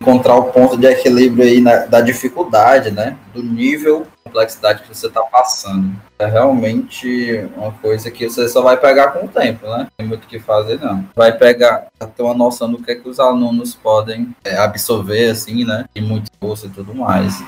[0.02, 3.16] encontrar o ponto de equilíbrio aí na, da dificuldade, né?
[3.36, 4.08] Do nível
[4.38, 5.96] complexidade que você está passando.
[6.20, 9.88] É realmente uma coisa que você só vai pegar com o tempo, né?
[9.98, 11.06] Tem muito o que fazer, não.
[11.16, 15.66] Vai pegar, ter uma noção do que, é que os alunos podem é, absorver, assim,
[15.66, 15.86] né?
[15.96, 17.44] E muito curso e tudo mais.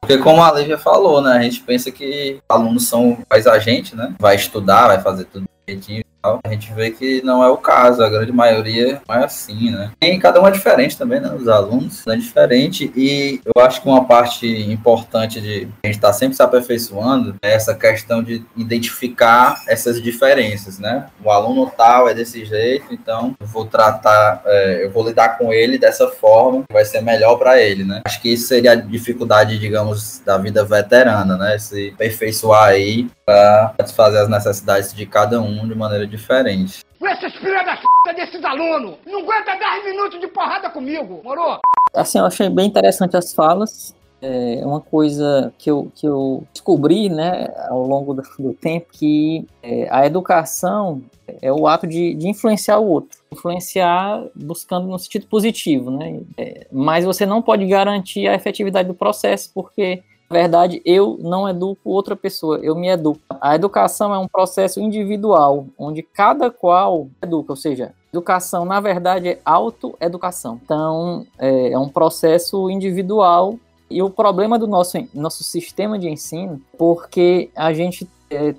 [0.00, 1.38] Porque como a Lívia falou, né?
[1.38, 4.14] A gente pensa que alunos são mais a gente, né?
[4.18, 8.08] Vai estudar, vai fazer tudo direitinho a gente vê que não é o caso, a
[8.08, 9.90] grande maioria não é assim, né?
[10.02, 11.30] E cada um é diferente também, né?
[11.34, 16.08] Os alunos é diferente e eu acho que uma parte importante de a gente estar
[16.08, 21.06] tá sempre se aperfeiçoando é essa questão de identificar essas diferenças, né?
[21.22, 25.52] O aluno tal é desse jeito, então eu vou tratar, é, eu vou lidar com
[25.52, 28.00] ele dessa forma, vai ser melhor para ele, né?
[28.04, 31.58] Acho que isso seria a dificuldade, digamos, da vida veterana, né?
[31.58, 36.84] Se aperfeiçoar aí para satisfazer as necessidades de cada um de maneira diferente.
[37.02, 41.58] Essas filhas da p desses alunos não aguenta 10 minutos de porrada comigo, morou?
[41.94, 43.94] Assim, eu achei bem interessante as falas.
[44.20, 49.46] É uma coisa que eu, que eu descobri né, ao longo do, do tempo que
[49.62, 51.02] é, a educação
[51.42, 53.18] é o ato de, de, influenciar o outro.
[53.30, 56.20] Influenciar buscando no sentido positivo, né?
[56.38, 61.48] É, mas você não pode garantir a efetividade do processo, porque na verdade, eu não
[61.48, 63.20] educo outra pessoa, eu me educo.
[63.40, 69.28] A educação é um processo individual, onde cada qual educa, ou seja, educação, na verdade,
[69.28, 70.60] é autoeducação.
[70.64, 73.58] Então, é, é um processo individual
[73.90, 78.58] e o problema do nosso, nosso sistema de ensino, porque a gente, é, de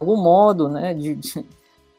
[0.00, 1.44] algum modo, né, de, de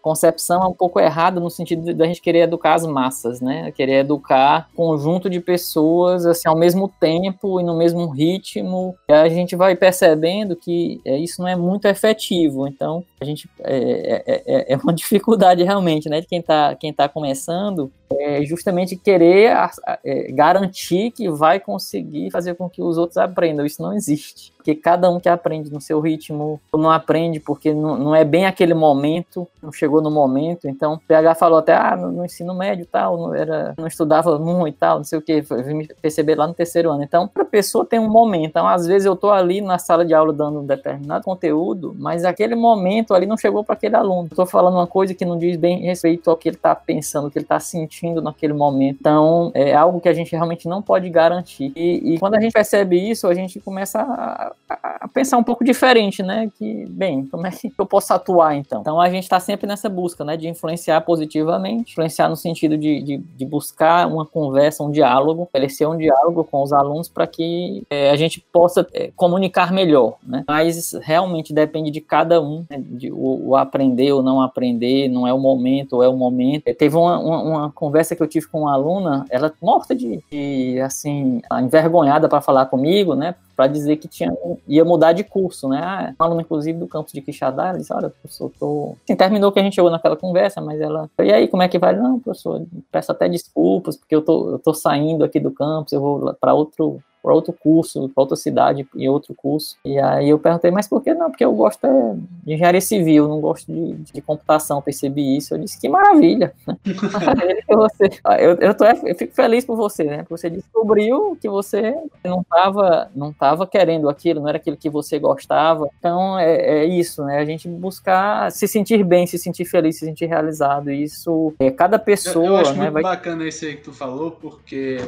[0.06, 3.72] concepção é um pouco errada no sentido da gente querer educar as massas, né?
[3.72, 8.96] Querer educar conjunto de pessoas assim ao mesmo tempo e no mesmo ritmo.
[9.10, 12.68] E a gente vai percebendo que é, isso não é muito efetivo.
[12.68, 16.22] Então a gente é, é, é, é uma dificuldade realmente, né?
[16.22, 19.58] De quem está quem tá começando é justamente querer
[20.04, 23.66] é, garantir que vai conseguir fazer com que os outros aprendam.
[23.66, 27.98] Isso não existe porque cada um que aprende no seu ritmo, não aprende porque não,
[27.98, 30.68] não é bem aquele momento, não chegou no momento.
[30.68, 34.40] Então, o PH falou até, ah, no, no ensino médio tal, não, era, não estudava
[34.40, 37.04] muito e tal, não sei o que, me perceber lá no terceiro ano.
[37.04, 38.50] Então, para a pessoa tem um momento.
[38.50, 42.26] Então, às vezes eu estou ali na sala de aula dando um determinado conteúdo, mas
[42.26, 44.28] aquele momento ali não chegou para aquele aluno.
[44.32, 47.32] Estou falando uma coisa que não diz bem respeito ao que ele está pensando, o
[47.32, 48.98] que ele está sentindo sentindo naquele momento.
[49.00, 51.72] Então, é algo que a gente realmente não pode garantir.
[51.76, 55.64] E, e quando a gente percebe isso, a gente começa a, a, pensar um pouco
[55.64, 56.50] diferente, né?
[56.58, 58.82] Que, bem, como é que eu posso atuar então?
[58.82, 60.36] Então, a gente está sempre nessa busca, né?
[60.36, 65.86] De influenciar positivamente, influenciar no sentido de, de, de buscar uma conversa, um diálogo, oferecer
[65.88, 70.44] um diálogo com os alunos para que é, a gente possa é, comunicar melhor, né?
[70.48, 72.82] Mas realmente depende de cada um, né?
[72.84, 76.64] de, o, o, aprender ou não aprender, não é o momento ou é o momento.
[76.66, 80.20] É, teve uma, uma, uma, conversa que eu tive com uma aluna, ela morta de,
[80.32, 83.36] de assim, envergonhada para falar comigo, né?
[83.56, 84.36] Para dizer que tinha,
[84.68, 85.80] ia mudar de curso, né?
[85.82, 88.96] Ah, aluna, inclusive, do campus de Quixadá, ela disse, olha, professor, tô...
[89.04, 91.80] Assim, terminou que a gente chegou naquela conversa, mas ela, e aí, como é que
[91.80, 91.96] vai?
[91.96, 96.02] Não, professor, peço até desculpas, porque eu tô, eu tô saindo aqui do campus, eu
[96.02, 99.76] vou para outro para outro curso, para outra cidade e outro curso.
[99.84, 101.32] E aí eu perguntei, mas por que não?
[101.32, 105.56] Porque eu gosto é de engenharia civil, não gosto de, de computação, percebi isso.
[105.56, 106.54] Eu disse, que maravilha.
[107.68, 110.18] você, eu, eu, tô, eu fico feliz por você, né?
[110.18, 114.90] Porque você descobriu que você não estava não tava querendo aquilo, não era aquilo que
[114.90, 115.90] você gostava.
[115.98, 117.40] Então é, é, isso, né?
[117.40, 120.92] A gente buscar se sentir bem, se sentir feliz, se sentir realizado.
[120.92, 122.46] Isso é cada pessoa.
[122.46, 123.02] Eu, eu acho né, muito vai...
[123.02, 125.00] bacana esse aí que tu falou, porque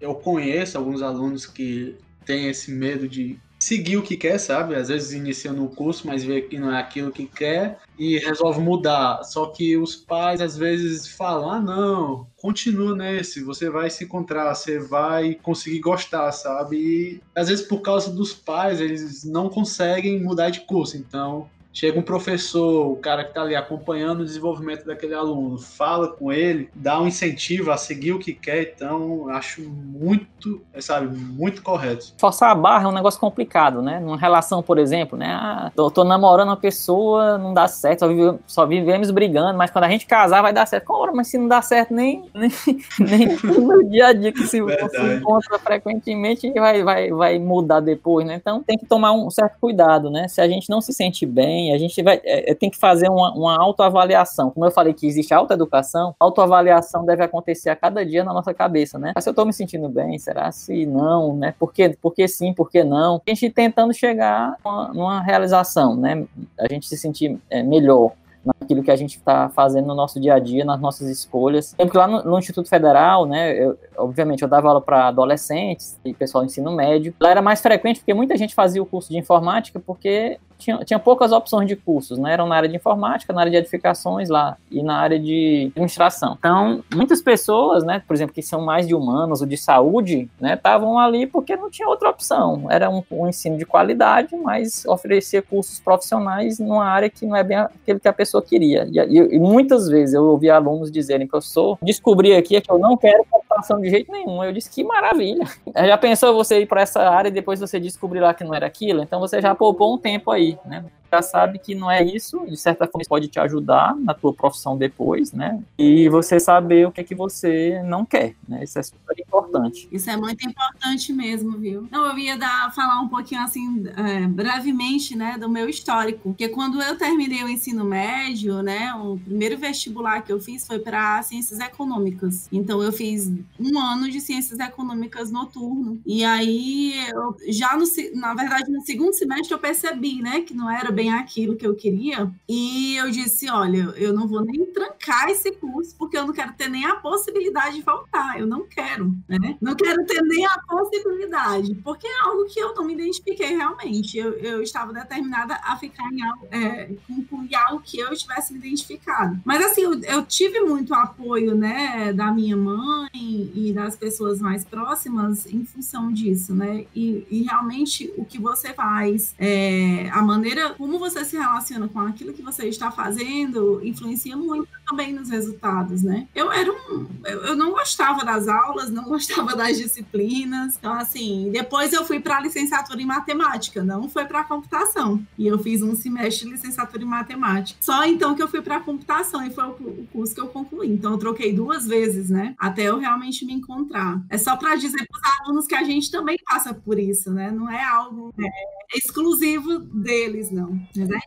[0.00, 4.74] eu conheço alguns alunos que têm esse medo de seguir o que quer, sabe?
[4.74, 8.60] Às vezes inicia no curso, mas vê que não é aquilo que quer e resolve
[8.60, 9.22] mudar.
[9.24, 14.54] Só que os pais às vezes falam: ah, não, continua nesse, você vai se encontrar,
[14.54, 16.76] você vai conseguir gostar, sabe?
[16.76, 20.96] E às vezes por causa dos pais, eles não conseguem mudar de curso.
[20.96, 26.08] Então, Chega um professor, o cara que está ali acompanhando o desenvolvimento daquele aluno, fala
[26.08, 31.62] com ele, dá um incentivo a seguir o que quer, então acho muito, sabe, muito
[31.62, 32.12] correto.
[32.18, 34.00] Forçar a barra é um negócio complicado, né?
[34.00, 35.28] Numa relação, por exemplo, né?
[35.30, 39.70] Ah, tô, tô namorando uma pessoa, não dá certo, só, vive, só vivemos brigando, mas
[39.70, 40.90] quando a gente casar vai dar certo.
[40.90, 42.50] Ora, mas se não dá certo nem, nem,
[42.98, 48.26] nem no dia a dia que se você encontra frequentemente vai, vai, vai mudar depois,
[48.26, 48.34] né?
[48.34, 50.26] Então tem que tomar um certo cuidado, né?
[50.26, 53.08] Se a gente não se sente bem, a gente vai, é, é, tem que fazer
[53.08, 54.50] uma, uma autoavaliação.
[54.50, 58.98] Como eu falei que existe autoeducação, autoavaliação deve acontecer a cada dia na nossa cabeça,
[58.98, 59.12] né?
[59.18, 61.54] Se eu estou me sentindo bem, será se não, né?
[61.58, 63.20] Por que, por que sim, por que não?
[63.26, 66.24] A gente tentando chegar numa, numa realização, né?
[66.58, 68.12] A gente se sentir é, melhor
[68.44, 71.74] naquilo que a gente está fazendo no nosso dia a dia, nas nossas escolhas.
[71.78, 75.98] Lembro que lá no, no Instituto Federal, né, eu, obviamente eu dava aula para adolescentes
[76.04, 77.14] e pessoal do ensino médio.
[77.20, 80.98] Lá era mais frequente porque muita gente fazia o curso de informática porque tinha, tinha
[80.98, 82.32] poucas opções de cursos, né?
[82.32, 86.36] Eram na área de informática, na área de edificações lá e na área de administração.
[86.38, 90.54] Então, muitas pessoas, né, por exemplo, que são mais de humanos ou de saúde, né,
[90.54, 92.66] estavam ali porque não tinha outra opção.
[92.70, 97.42] Era um, um ensino de qualidade, mas oferecia cursos profissionais numa área que não é
[97.42, 98.86] bem aquilo que a pessoa queria.
[98.90, 102.96] E, e, e muitas vezes eu ouvi alunos dizerem, professor, descobri aqui que eu não
[102.96, 104.42] quero computação de jeito nenhum.
[104.42, 105.44] Eu disse, que maravilha.
[105.74, 108.66] Já pensou você ir para essa área e depois você descobrir lá que não era
[108.66, 109.02] aquilo?
[109.02, 110.84] Então você já poupou um tempo aí, né?
[111.12, 114.76] Já sabe que não é isso, de certa forma pode te ajudar na tua profissão
[114.76, 115.62] depois, né?
[115.78, 118.62] E você saber o que é que você não quer, né?
[118.62, 119.88] Isso é super importante.
[119.90, 121.88] Isso é muito importante mesmo, viu?
[121.90, 126.48] Não, eu ia dar, falar um pouquinho assim, é, brevemente, né, do meu histórico, porque
[126.48, 131.22] quando eu terminei o ensino médio, né, o primeiro vestibular que eu fiz foi para
[131.22, 132.48] ciências econômicas.
[132.52, 136.00] Então eu fiz um ano de ciências econômicas noturno.
[136.04, 140.70] E aí, eu, já no, na verdade, no segundo semestre eu percebi, né, que não
[140.70, 142.30] era bem bem aquilo que eu queria.
[142.46, 146.52] E eu disse: olha, eu não vou nem trancar esse curso, porque eu não quero
[146.52, 148.38] ter nem a possibilidade de voltar.
[148.38, 149.56] Eu não quero, né?
[149.60, 154.18] Não quero ter nem a possibilidade, porque é algo que eu não me identifiquei realmente.
[154.18, 158.58] Eu, eu estava determinada a ficar em algo, é, concluir algo que eu tivesse me
[158.58, 159.40] identificado.
[159.44, 163.10] Mas assim, eu, eu tive muito apoio, né, da minha mãe
[163.54, 166.84] e das pessoas mais próximas em função disso, né?
[166.94, 171.86] E, e realmente o que você faz, é, a maneira como como você se relaciona
[171.86, 176.26] com aquilo que você está fazendo influencia muito também nos resultados, né?
[176.34, 180.76] Eu era um, eu, não gostava das aulas, não gostava das disciplinas.
[180.76, 185.24] Então, assim, depois eu fui para a licenciatura em matemática, não foi para computação.
[185.38, 187.78] E eu fiz um semestre de licenciatura em matemática.
[187.80, 190.88] Só então que eu fui para computação e foi o, curso que eu concluí.
[190.88, 192.54] Então, eu troquei duas vezes, né?
[192.58, 194.20] Até eu realmente me encontrar.
[194.28, 197.50] É só para dizer para os alunos que a gente também passa por isso, né?
[197.50, 200.80] Não é algo é, exclusivo deles, não.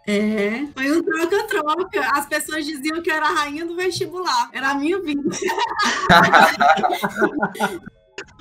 [0.05, 2.01] É, foi um troca-troca.
[2.13, 4.49] As pessoas diziam que eu era a rainha do vestibular.
[4.51, 5.21] Era a minha vida.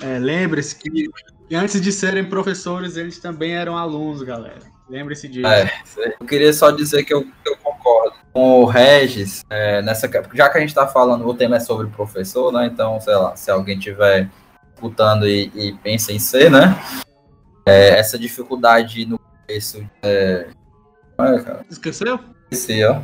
[0.01, 1.09] é, Lembre-se que
[1.51, 4.73] antes de serem professores, eles também eram alunos, galera.
[4.89, 5.47] Lembre-se disso.
[5.47, 5.71] É,
[6.19, 10.57] eu queria só dizer que eu, eu concordo com o Regis, é, nessa, já que
[10.57, 12.65] a gente está falando, o tema é sobre professor, né?
[12.65, 14.29] Então, sei lá, se alguém tiver
[14.73, 16.75] escutando e, e pensa em ser, né?
[17.65, 19.87] É, essa dificuldade no começo.
[20.01, 20.47] É,
[21.19, 22.19] é, cara, Esqueceu?
[22.51, 22.99] esqueci, ó.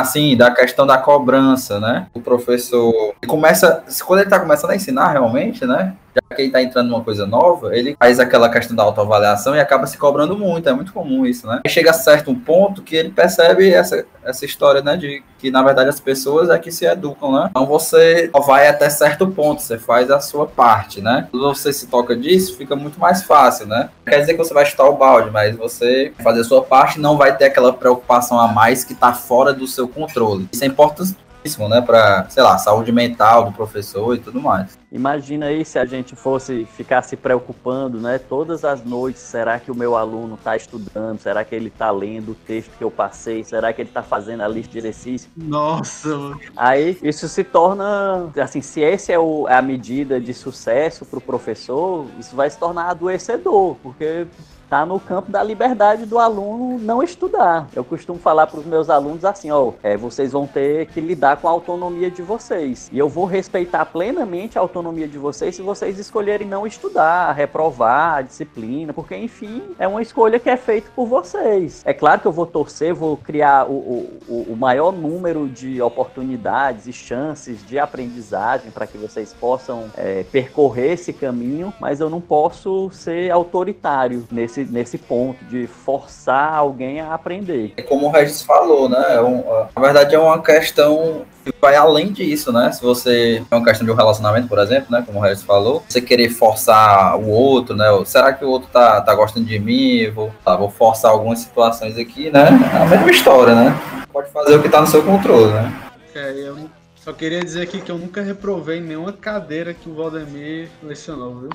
[0.00, 2.08] Assim, da questão da cobrança, né?
[2.12, 5.94] O professor começa, quando ele tá começando a ensinar realmente, né?
[6.14, 9.60] Já que ele tá entrando numa coisa nova, ele faz aquela questão da autoavaliação e
[9.60, 11.60] acaba se cobrando muito, é muito comum isso, né?
[11.66, 14.96] Chega a certo um ponto que ele percebe essa, essa história, né?
[14.96, 17.48] De que na verdade as pessoas é que se educam, né?
[17.50, 21.28] Então você vai até certo ponto, você faz a sua parte, né?
[21.30, 23.90] Quando você se toca disso, fica muito mais fácil, né?
[24.06, 27.16] Quer dizer que você vai chutar o balde, mas você fazer a sua parte não
[27.16, 30.48] vai ter aquela preocupação a mais que tá fora do seu controle.
[30.52, 31.18] Isso é importantíssimo,
[31.68, 31.80] né?
[31.82, 34.78] Pra, sei lá, saúde mental do professor e tudo mais.
[34.90, 38.18] Imagina aí se a gente fosse ficar se preocupando, né?
[38.18, 41.18] Todas as noites, será que o meu aluno está estudando?
[41.18, 43.44] Será que ele está lendo o texto que eu passei?
[43.44, 45.30] Será que ele está fazendo a lista de exercícios?
[45.36, 46.08] Nossa.
[46.56, 51.22] Aí isso se torna, assim, se esse é o- a medida de sucesso para o
[51.22, 54.26] professor, isso vai se tornar adoecedor, porque
[54.68, 57.68] tá no campo da liberdade do aluno não estudar.
[57.74, 61.36] Eu costumo falar para os meus alunos assim, ó, é, vocês vão ter que lidar
[61.38, 62.88] com a autonomia de vocês.
[62.92, 68.16] E eu vou respeitar plenamente a autonomia de vocês se vocês escolherem não estudar, reprovar
[68.18, 71.82] a disciplina, porque enfim, é uma escolha que é feita por vocês.
[71.84, 75.80] É claro que eu vou torcer, vou criar o, o, o- o maior número de
[75.82, 82.08] oportunidades e chances de aprendizagem para que vocês possam é, percorrer esse caminho, mas eu
[82.10, 87.72] não posso ser autoritário nesse, nesse ponto de forçar alguém a aprender.
[87.76, 89.02] É como o Regis falou, né?
[89.16, 89.42] É um-
[89.74, 92.70] na verdade é uma questão que vai além disso, né?
[92.72, 95.02] Se você é uma questão de um relacionamento, por exemplo, né?
[95.04, 97.86] Como o Regis falou, você querer forçar o outro, né?
[98.04, 100.10] Será que o outro tá, tá gostando de mim?
[100.10, 102.48] Vou, tá, vou forçar algumas situações aqui, né?
[102.74, 103.74] É a mesma história, né?
[104.12, 105.72] Pode fazer o que tá no seu controle, né?
[106.14, 106.56] É, eu
[107.04, 111.50] só queria dizer aqui que eu nunca reprovei nenhuma cadeira que o Valdemir lecionou, viu?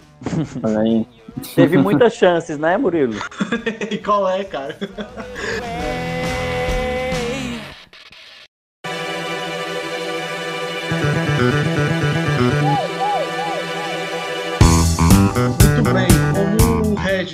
[0.62, 1.08] Olha aí.
[1.56, 3.16] Teve muitas chances, né, Murilo?
[3.90, 4.78] E qual é, cara?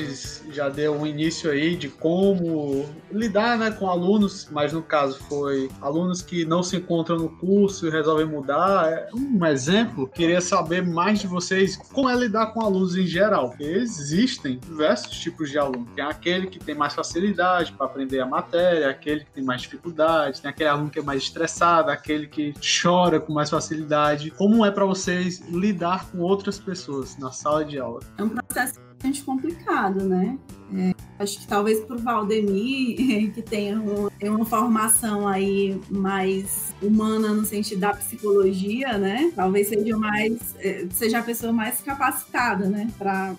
[0.05, 5.19] Regis já deu um início aí de como lidar né, com alunos, mas no caso
[5.27, 8.87] foi alunos que não se encontram no curso e resolvem mudar.
[8.87, 13.49] É um exemplo, queria saber mais de vocês como é lidar com alunos em geral,
[13.49, 15.87] porque existem diversos tipos de aluno.
[15.95, 20.41] Tem aquele que tem mais facilidade para aprender a matéria, aquele que tem mais dificuldade,
[20.41, 24.31] tem aquele aluno que é mais estressado, aquele que chora com mais facilidade.
[24.31, 27.99] Como é para vocês lidar com outras pessoas na sala de aula?
[28.17, 30.37] É um processo bastante complicado, né?
[30.73, 36.73] É, acho que talvez para o Valdemir, que tenha uma, tem uma formação aí mais
[36.81, 39.31] humana no sentido da psicologia, né?
[39.35, 42.89] Talvez seja mais é, seja a pessoa mais capacitada, né?
[42.97, 43.35] Para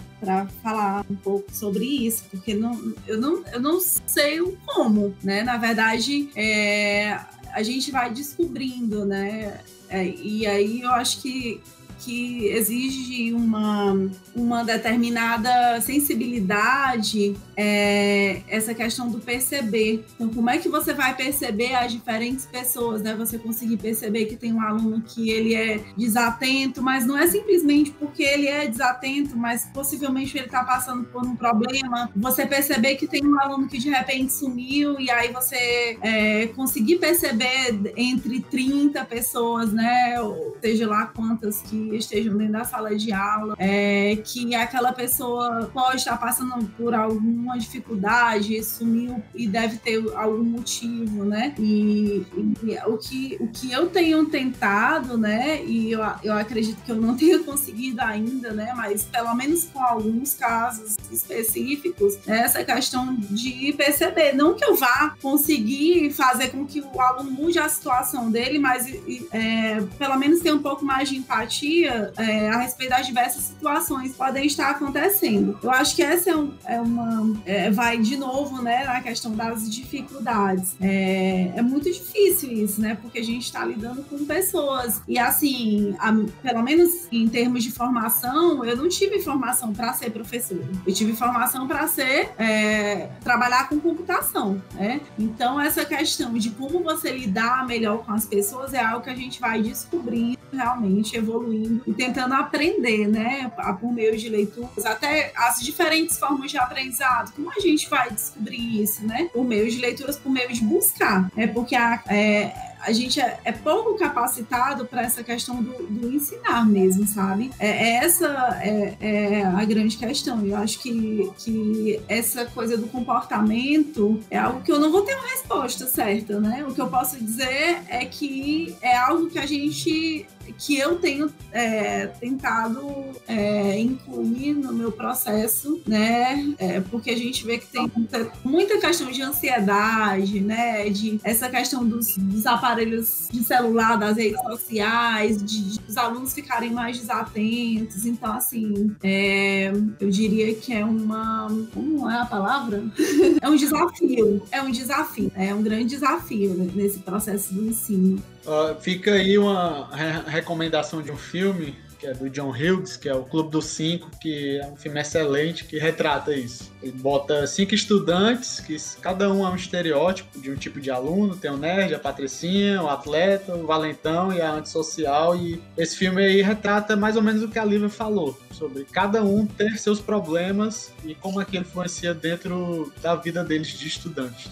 [0.62, 5.42] falar um pouco sobre isso, porque não, eu, não, eu não sei o como, né?
[5.42, 7.18] Na verdade, é,
[7.52, 9.60] a gente vai descobrindo, né?
[9.88, 11.60] É, e aí eu acho que
[11.98, 20.04] que exige uma, uma determinada sensibilidade, é, essa questão do perceber.
[20.14, 23.14] Então, como é que você vai perceber as diferentes pessoas, né?
[23.14, 27.90] Você conseguir perceber que tem um aluno que ele é desatento, mas não é simplesmente
[27.92, 32.10] porque ele é desatento, mas possivelmente ele está passando por um problema.
[32.14, 36.96] Você perceber que tem um aluno que de repente sumiu e aí você é, conseguir
[36.96, 40.20] perceber entre 30 pessoas, né?
[40.20, 45.70] Ou seja lá quantas que estejam dentro da sala de aula, é, que aquela pessoa
[45.72, 51.54] pode estar passando por alguma dificuldade, sumiu e deve ter algum motivo, né?
[51.58, 55.64] E, e o, que, o que eu tenho tentado, né?
[55.64, 58.72] E eu, eu acredito que eu não tenha conseguido ainda, né?
[58.76, 64.74] Mas pelo menos com alguns casos específicos, né, essa questão de perceber, não que eu
[64.74, 68.86] vá conseguir fazer com que o aluno mude a situação dele, mas
[69.32, 74.12] é, pelo menos ter um pouco mais de empatia é, a respeito das diversas situações
[74.12, 75.58] que podem estar acontecendo.
[75.62, 77.36] Eu acho que essa é, um, é uma.
[77.44, 80.74] é, vai de novo né, na questão das dificuldades.
[80.80, 82.96] É, é muito difícil isso, né?
[83.00, 85.02] Porque a gente está lidando com pessoas.
[85.06, 86.12] E assim, a-
[86.42, 90.64] pelo menos em termos de formação, eu não tive formação para ser professor.
[90.86, 95.00] Eu tive formação para ser é, trabalhar com computação, né?
[95.18, 99.14] Então essa questão de como você lidar melhor com as pessoas é algo que a
[99.14, 103.50] gente vai descobrindo realmente, evoluindo e tentando aprender, né,
[103.80, 107.32] por meio de leituras, até as diferentes formas de aprendizado.
[107.34, 109.28] Como a gente vai descobrir isso, né?
[109.32, 111.30] Por meio de leituras, por meio de buscar.
[111.36, 116.12] É porque a, é, a gente é, é pouco capacitado para essa questão do, do
[116.12, 117.50] ensinar mesmo, sabe?
[117.58, 120.44] É, é essa é, é a grande questão.
[120.46, 125.14] Eu acho que, que essa coisa do comportamento é algo que eu não vou ter
[125.14, 126.64] uma resposta certa, né?
[126.66, 131.32] O que eu posso dizer é que é algo que a gente que eu tenho
[131.52, 132.86] é, tentado
[133.26, 136.54] é, incluir no meu processo, né?
[136.58, 140.88] É, porque a gente vê que tem muita, muita questão de ansiedade, né?
[140.88, 146.32] De essa questão dos, dos aparelhos de celular, das redes sociais, de, de os alunos
[146.32, 148.04] ficarem mais desatentos.
[148.06, 151.48] Então, assim, é, eu diria que é uma.
[151.72, 152.84] Como é a palavra?
[153.40, 154.42] é um desafio.
[154.50, 155.30] É um desafio.
[155.34, 158.22] É um grande desafio né, nesse processo do ensino.
[158.46, 163.08] Ó, fica aí uma re- recomendação de um filme que é do John Hughes, que
[163.08, 166.70] é o Clube dos Cinco, que é um filme excelente que retrata isso.
[166.82, 171.34] Ele bota cinco estudantes, que cada um é um estereótipo de um tipo de aluno.
[171.36, 175.34] Tem o nerd, a patricinha, o atleta, o valentão e a antissocial.
[175.36, 179.24] E esse filme aí retrata mais ou menos o que a Lívia falou, sobre cada
[179.24, 184.50] um ter seus problemas e como aquilo influencia dentro da vida deles de estudante.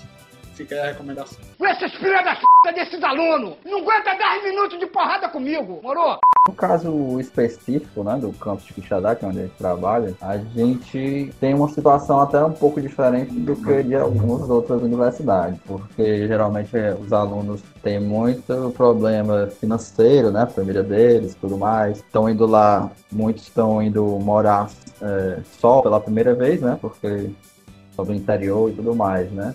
[0.55, 1.39] Fica aí a recomendação.
[1.59, 6.19] Com esses filha da p desses alunos, não aguenta 10 minutos de porrada comigo, morou?
[6.47, 10.37] No caso específico, né, do campus de Quixadá, que é onde a gente trabalha, a
[10.37, 16.27] gente tem uma situação até um pouco diferente do que de algumas outras universidades, porque
[16.29, 21.99] geralmente eh, os alunos têm muito problema financeiro, né, a família deles, tudo mais.
[21.99, 24.71] Estão indo lá, muitos estão indo morar
[25.03, 27.31] eh, só pela primeira vez, né, porque
[27.97, 29.55] sobre o interior e tudo mais, né.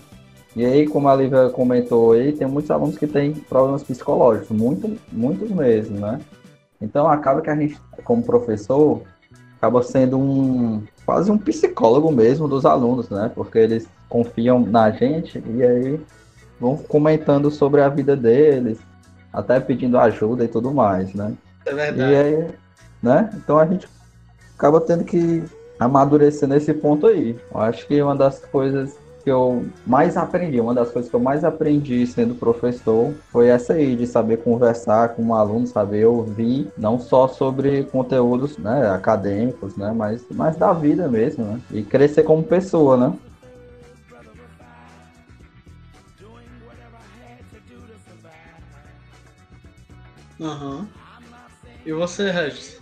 [0.56, 4.98] E aí, como a Lívia comentou aí, tem muitos alunos que têm problemas psicológicos, muito,
[5.12, 6.20] muitos mesmo, né?
[6.80, 9.02] Então acaba que a gente, como professor,
[9.56, 13.30] acaba sendo um quase um psicólogo mesmo dos alunos, né?
[13.34, 16.00] Porque eles confiam na gente e aí
[16.58, 18.78] vão comentando sobre a vida deles,
[19.32, 21.32] até pedindo ajuda e tudo mais, né?
[21.66, 22.14] É E verdade.
[22.14, 22.46] aí,
[23.02, 23.30] né?
[23.34, 23.88] Então a gente
[24.56, 25.42] acaba tendo que
[25.78, 27.38] amadurecer nesse ponto aí.
[27.54, 31.20] Eu acho que uma das coisas que eu mais aprendi, uma das coisas que eu
[31.20, 36.70] mais aprendi sendo professor foi essa aí, de saber conversar com um aluno, saber ouvir,
[36.76, 41.60] não só sobre conteúdos né, acadêmicos, né, mas, mas da vida mesmo, né?
[41.70, 43.12] E crescer como pessoa, né?
[50.40, 50.88] Aham.
[51.84, 52.80] E você, Regis?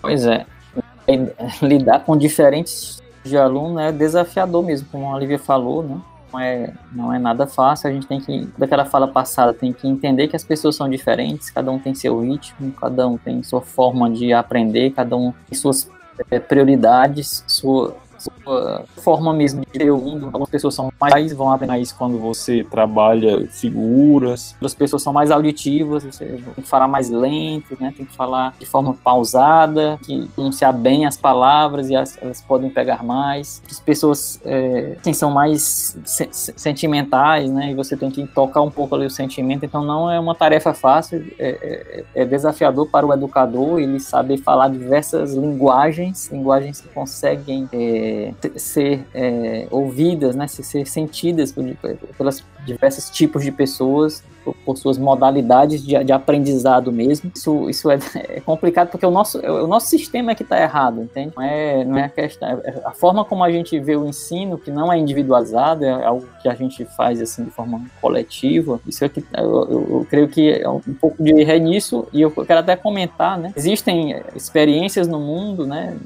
[0.00, 0.44] Pois é.
[1.06, 1.16] É,
[1.62, 6.00] Lidar com diferentes de aluno é desafiador mesmo, como a Olivia falou, né?
[6.32, 9.86] Não é, não é nada fácil, a gente tem que, daquela fala passada, tem que
[9.86, 13.60] entender que as pessoas são diferentes, cada um tem seu ritmo, cada um tem sua
[13.60, 15.88] forma de aprender, cada um tem suas
[16.30, 20.26] eh, prioridades, sua, sua forma mesmo de ter o mundo.
[20.26, 25.30] Algumas pessoas são mais, vão aprender Mas quando você trabalha figuras, outras pessoas são mais
[25.30, 27.92] auditivas, você tem que falar mais lento, né?
[27.96, 32.70] Tem que falar de forma pausada, que pronunciar bem as palavras e as- elas podem
[32.70, 33.62] pegar mais.
[33.70, 37.70] As pessoas é, são mais se- sentimentais, né?
[37.70, 40.74] E você tem que tocar um pouco ali o sentimento, então não é uma tarefa
[40.74, 46.88] fácil, é, é- é desafiador para o educador ele saber falar diversas linguagens, linguagens que
[46.88, 48.13] conseguem é,
[48.56, 50.46] ser é, ouvidas, né?
[50.46, 51.54] Ser, sentidas
[52.16, 57.32] pelas diversos tipos de pessoas, por, por suas modalidades de, de aprendizado mesmo.
[57.34, 57.98] Isso, isso é,
[58.36, 61.32] é complicado porque o nosso, o nosso sistema é que está errado, entende?
[61.34, 62.48] Não é, não é a questão.
[62.62, 66.26] é a forma como a gente vê o ensino, que não é individualizado, é algo
[66.42, 68.78] que a gente faz assim de forma coletiva.
[68.86, 72.30] Isso é que eu, eu- eu creio que é um pouco de nisso, e eu
[72.30, 73.52] quero até comentar, né?
[73.56, 75.96] Existem experiências no mundo, né?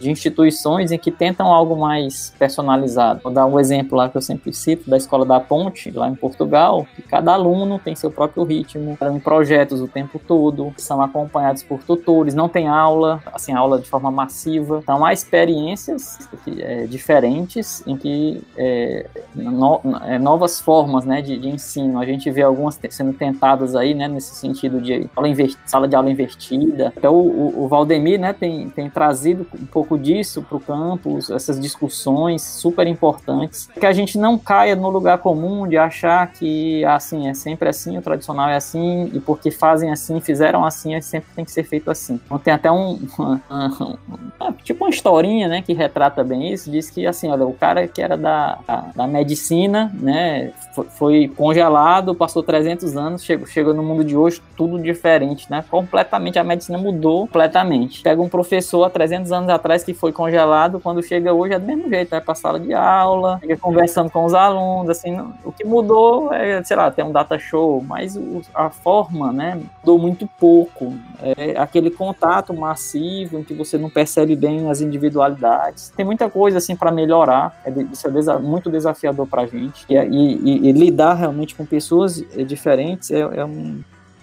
[0.00, 3.20] De instituições em que tentam algo mais personalizado.
[3.22, 6.14] Vou dar um exemplo lá que eu sempre cito, da Escola da Ponte, lá em
[6.14, 11.62] Portugal, que cada aluno tem seu próprio ritmo, em projetos o tempo todo, são acompanhados
[11.62, 14.80] por tutores, não tem aula, assim, aula de forma massiva.
[14.82, 16.28] Então, há experiências
[16.58, 22.30] é, diferentes em que é, no- é, novas formas né, de, de ensino, a gente
[22.30, 25.28] vê algumas sendo tentadas aí, né, nesse sentido de aula
[25.64, 26.92] sala de aula invertida.
[26.96, 27.26] Então, o,
[27.60, 32.42] o- o Valdemir né, tem, tem trazido um pouco disso para o campus, essas discussões
[32.42, 37.28] super importantes, que a gente não caia no lugar comum de achar achar que assim
[37.28, 41.30] é sempre assim, o tradicional é assim, e porque fazem assim, fizeram assim, é sempre
[41.34, 42.20] tem que ser feito assim.
[42.24, 42.98] Então tem até um,
[44.62, 48.02] tipo uma historinha, né, que retrata bem isso, diz que assim, olha, o cara que
[48.02, 48.58] era da,
[48.94, 50.52] da medicina, né,
[50.90, 56.38] foi congelado, passou 300 anos, chegou, chegou no mundo de hoje, tudo diferente, né, completamente,
[56.38, 58.02] a medicina mudou completamente.
[58.02, 61.66] Pega um professor há 300 anos atrás que foi congelado, quando chega hoje é do
[61.66, 65.64] mesmo jeito, vai pra sala de aula, fica conversando com os alunos, assim, o que
[65.64, 65.85] mudou
[66.32, 70.94] é, sei lá, tem um data show, mas o, a forma, né, mudou muito pouco.
[71.20, 75.92] É aquele contato massivo em que você não percebe bem as individualidades.
[75.96, 79.94] Tem muita coisa, assim, para melhorar, é, isso é desa muito desafiador pra gente, e,
[79.96, 83.80] e, e, lidar realmente com pessoas é, diferentes é, é um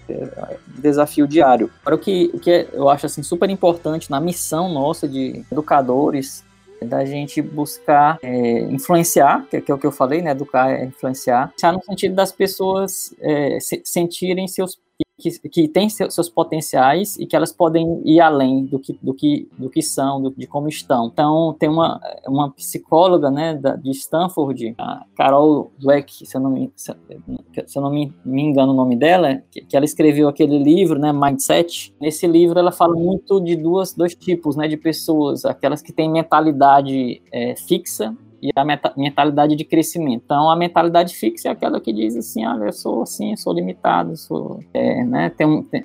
[0.08, 1.70] é, desafio diário.
[1.82, 6.44] Agora, o que, o que eu acho assim, super importante na missão nossa de educadores
[6.82, 10.30] da gente buscar é, influenciar, que, que, é o que eu falei, né?
[10.30, 14.78] Educar é influenciar, no sentido das pessoas é, se, sentirem seus
[15.24, 19.48] que, que têm seus potenciais e que elas podem ir além do que, do que,
[19.56, 21.06] do que são, do, de como estão.
[21.06, 26.50] Então, tem uma, uma psicóloga né, da, de Stanford, a Carol Dweck, se eu não
[26.50, 30.58] me, se, eu não me, me engano o nome dela, que, que, ela escreveu aquele
[30.58, 31.94] livro, né, Mindset.
[32.00, 36.10] Nesse livro, ela fala muito de duas, dois tipos né, de pessoas, aquelas que têm
[36.10, 38.14] mentalidade é, fixa
[38.44, 38.64] e a
[38.94, 40.22] mentalidade de crescimento.
[40.26, 44.14] Então, a mentalidade fixa é aquela que diz assim, ah, eu sou assim, sou limitado,
[44.18, 45.84] sou, é, né, tem, tem,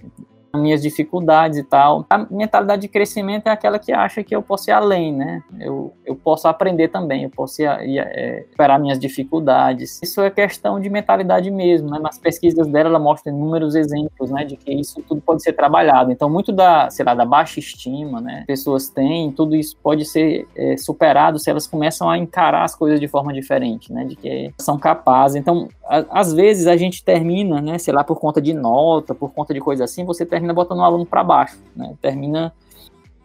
[0.58, 2.06] minhas dificuldades e tal.
[2.10, 5.44] A mentalidade de crescimento é aquela que acha que eu posso ir além, né?
[5.60, 10.00] Eu, eu posso aprender também, eu posso ir, ir, é, superar minhas dificuldades.
[10.02, 12.00] Isso é questão de mentalidade mesmo, né?
[12.00, 14.44] Nas pesquisas dela, ela mostra inúmeros exemplos, né?
[14.44, 16.12] De que isso tudo pode ser trabalhado.
[16.12, 18.44] Então, muito da, sei lá, da baixa estima, né?
[18.48, 23.00] Pessoas têm, tudo isso pode ser é, superado se elas começam a encarar as coisas
[23.00, 24.04] de forma diferente, né?
[24.06, 25.36] De que são capazes.
[25.36, 27.78] Então, a, às vezes a gente termina, né?
[27.78, 30.80] Sei lá, por conta de nota, por conta de coisa assim, você termina termina botando
[30.80, 31.94] o aluno para baixo, né?
[32.02, 32.54] Termina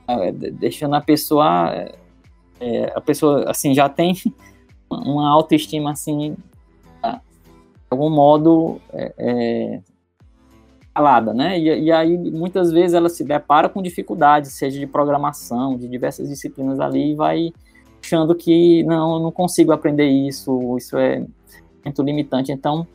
[0.08, 1.72] é, deixando a pessoa,
[2.60, 4.14] é, a pessoa assim já tem
[4.90, 6.36] uma autoestima assim,
[7.00, 7.12] tá?
[7.14, 7.20] de
[7.90, 9.80] algum modo é, é,
[10.92, 11.58] calada, né?
[11.58, 16.28] E, e, aí muitas vezes ela se depara com dificuldades, seja de programação, de diversas
[16.28, 17.52] disciplinas ali, e vai
[18.02, 21.24] achando que não, não consigo aprender isso, isso é
[21.84, 22.52] muito limitante.
[22.52, 22.86] Então,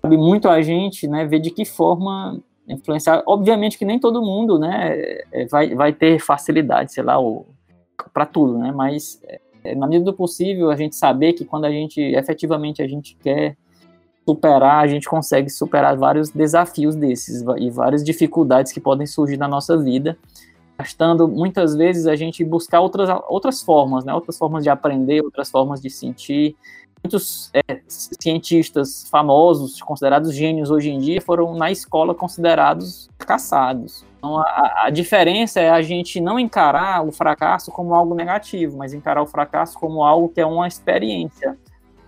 [0.00, 2.40] cabe muito a gente, né, ver de que forma
[2.72, 3.22] influenciar.
[3.26, 7.16] Obviamente que nem todo mundo, né, é, vai, vai ter facilidade, sei lá,
[8.12, 9.20] para tudo, né, mas
[9.64, 13.16] é, na medida do possível a gente saber que quando a gente efetivamente a gente
[13.16, 13.56] quer
[14.26, 19.48] superar, a gente consegue superar vários desafios desses e várias dificuldades que podem surgir na
[19.48, 20.16] nossa vida,
[20.78, 25.50] gastando muitas vezes a gente buscar outras, outras formas, né, outras formas de aprender, outras
[25.50, 26.56] formas de sentir,
[27.02, 34.04] muitos é, cientistas famosos, considerados gênios hoje em dia, foram na escola considerados fracassados.
[34.18, 38.92] Então, a, a, diferença é a gente não encarar o fracasso como algo negativo, mas
[38.92, 41.56] encarar o fracasso como algo que é uma experiência.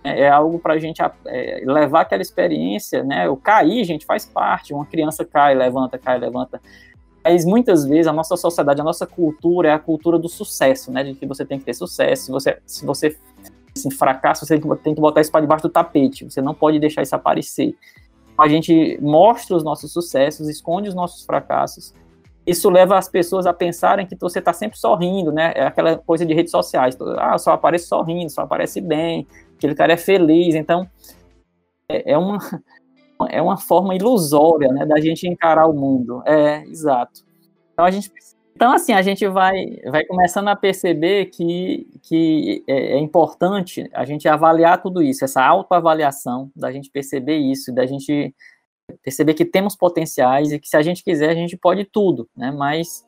[0.03, 3.27] É, é algo para a gente é, levar aquela experiência, né?
[3.27, 4.73] O cair, gente, faz parte.
[4.73, 6.61] Uma criança cai, levanta, cai, levanta.
[7.23, 11.03] Mas muitas vezes a nossa sociedade, a nossa cultura é a cultura do sucesso, né?
[11.03, 12.25] De que você tem que ter sucesso.
[12.25, 13.17] Se você, se você
[13.75, 17.01] assim, fracasso, você tem que botar isso para debaixo do tapete, você não pode deixar
[17.01, 17.75] isso aparecer.
[18.37, 21.93] A gente mostra os nossos sucessos, esconde os nossos fracassos.
[22.45, 25.53] Isso leva as pessoas a pensarem que você está sempre sorrindo, né?
[25.55, 26.97] É aquela coisa de redes sociais.
[27.17, 30.55] Ah, só aparece sorrindo, só aparece bem, aquele cara é feliz.
[30.55, 30.87] Então,
[31.87, 32.39] é, é uma,
[33.29, 36.21] é uma forma ilusória, né, da gente encarar o mundo.
[36.25, 37.21] É, exato.
[37.71, 42.63] Então, a gente precisa então, assim, a gente vai, vai começando a perceber que, que
[42.67, 47.85] é, é importante a gente avaliar tudo isso, essa autoavaliação, da gente perceber isso, da
[47.85, 48.33] gente
[49.01, 52.51] perceber que temos potenciais e que se a gente quiser, a gente pode tudo, né?
[52.51, 53.03] Mas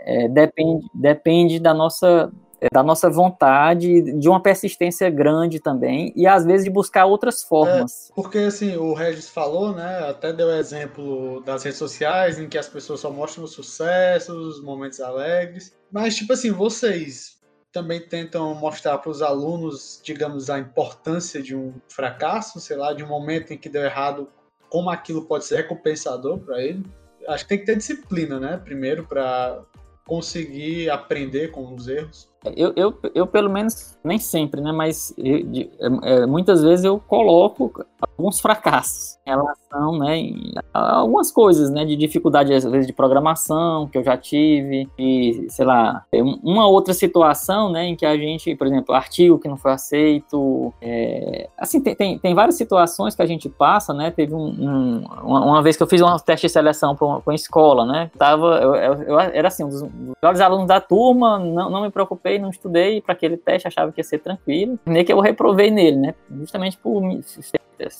[0.00, 2.32] é, depende, depende da nossa
[2.72, 8.10] da nossa vontade, de uma persistência grande também, e às vezes de buscar outras formas.
[8.10, 10.08] É, porque assim, o Regis falou, né?
[10.08, 14.62] Até deu exemplo das redes sociais, em que as pessoas só mostram os sucessos, os
[14.62, 15.76] momentos alegres.
[15.90, 17.38] Mas, tipo assim, vocês
[17.72, 23.02] também tentam mostrar para os alunos, digamos, a importância de um fracasso, sei lá, de
[23.02, 24.28] um momento em que deu errado,
[24.70, 26.84] como aquilo pode ser recompensador para ele.
[27.26, 28.60] Acho que tem que ter disciplina, né?
[28.62, 29.60] Primeiro, para
[30.06, 32.28] conseguir aprender com os erros.
[32.56, 34.72] Eu, eu, eu, pelo menos, nem sempre, né?
[34.72, 35.70] Mas eu, de,
[36.02, 40.32] é, muitas vezes eu coloco alguns fracassos em relação, né?
[40.72, 41.84] A algumas coisas, né?
[41.84, 46.04] De dificuldade, às vezes, de programação que eu já tive, e, sei lá,
[46.42, 47.86] uma outra situação, né?
[47.86, 50.72] Em que a gente, por exemplo, artigo que não foi aceito.
[50.80, 54.10] É, assim, tem, tem, tem, várias situações que a gente passa, né?
[54.10, 57.34] Teve um, um, uma, uma, vez que eu fiz um teste de seleção para uma,
[57.34, 58.10] escola, né?
[58.18, 61.90] Tava, eu, eu, eu era assim, um dos melhores alunos da turma, não, não me
[61.90, 64.78] preocupei, não estudei para aquele teste, achava que ia ser tranquilo.
[64.86, 66.14] Nem que eu reprovei nele, né?
[66.30, 67.02] Justamente por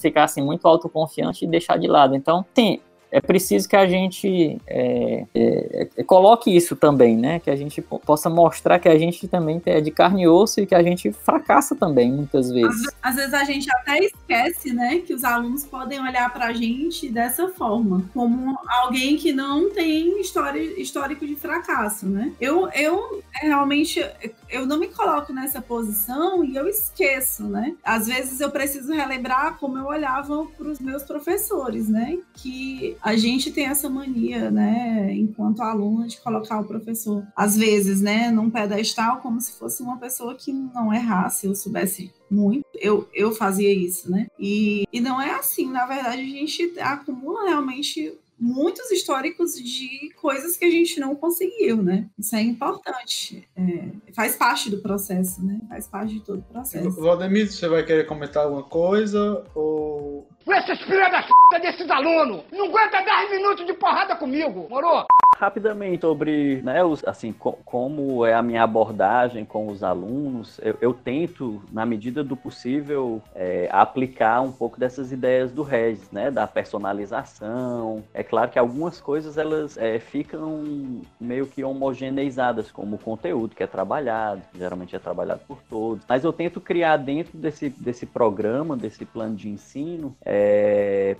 [0.00, 2.14] ficar assim muito autoconfiante e deixar de lado.
[2.14, 2.80] Então, sim,
[3.14, 7.38] é preciso que a gente é, é, é, coloque isso também, né?
[7.38, 10.66] Que a gente possa mostrar que a gente também é de carne e osso e
[10.66, 12.88] que a gente fracassa também, muitas vezes.
[13.00, 14.98] Às, às vezes a gente até esquece, né?
[14.98, 20.20] Que os alunos podem olhar para a gente dessa forma, como alguém que não tem
[20.20, 22.32] história, histórico de fracasso, né?
[22.40, 24.04] Eu, eu realmente
[24.50, 27.76] eu não me coloco nessa posição e eu esqueço, né?
[27.84, 32.18] Às vezes eu preciso relembrar como eu olhava para os meus professores, né?
[32.34, 38.00] Que a gente tem essa mania, né, enquanto aluno, de colocar o professor, às vezes,
[38.00, 42.64] né, num pedestal, como se fosse uma pessoa que não errasse ou soubesse muito.
[42.74, 44.26] Eu, eu fazia isso, né?
[44.38, 50.56] E, e não é assim, na verdade, a gente acumula realmente muitos históricos de coisas
[50.56, 52.08] que a gente não conseguiu, né?
[52.18, 53.46] Isso é importante.
[53.54, 55.60] É, faz parte do processo, né?
[55.68, 56.90] Faz parte de todo o processo.
[56.90, 59.44] Valdemir, você vai querer comentar alguma coisa?
[59.54, 60.26] Ou.
[60.46, 62.42] Esses filha da p desses alunos!
[62.52, 65.06] Não aguenta 10 minutos de porrada comigo, moro?
[65.38, 70.76] Rapidamente sobre, né, os, assim, co como é a minha abordagem com os alunos, eu,
[70.80, 76.30] eu tento, na medida do possível, é, aplicar um pouco dessas ideias do Regis, né,
[76.30, 78.04] da personalização.
[78.12, 83.62] É claro que algumas coisas elas é, ficam meio que homogeneizadas, como o conteúdo que
[83.62, 86.04] é trabalhado, geralmente é trabalhado por todos.
[86.08, 90.33] Mas eu tento criar dentro desse, desse programa, desse plano de ensino, é,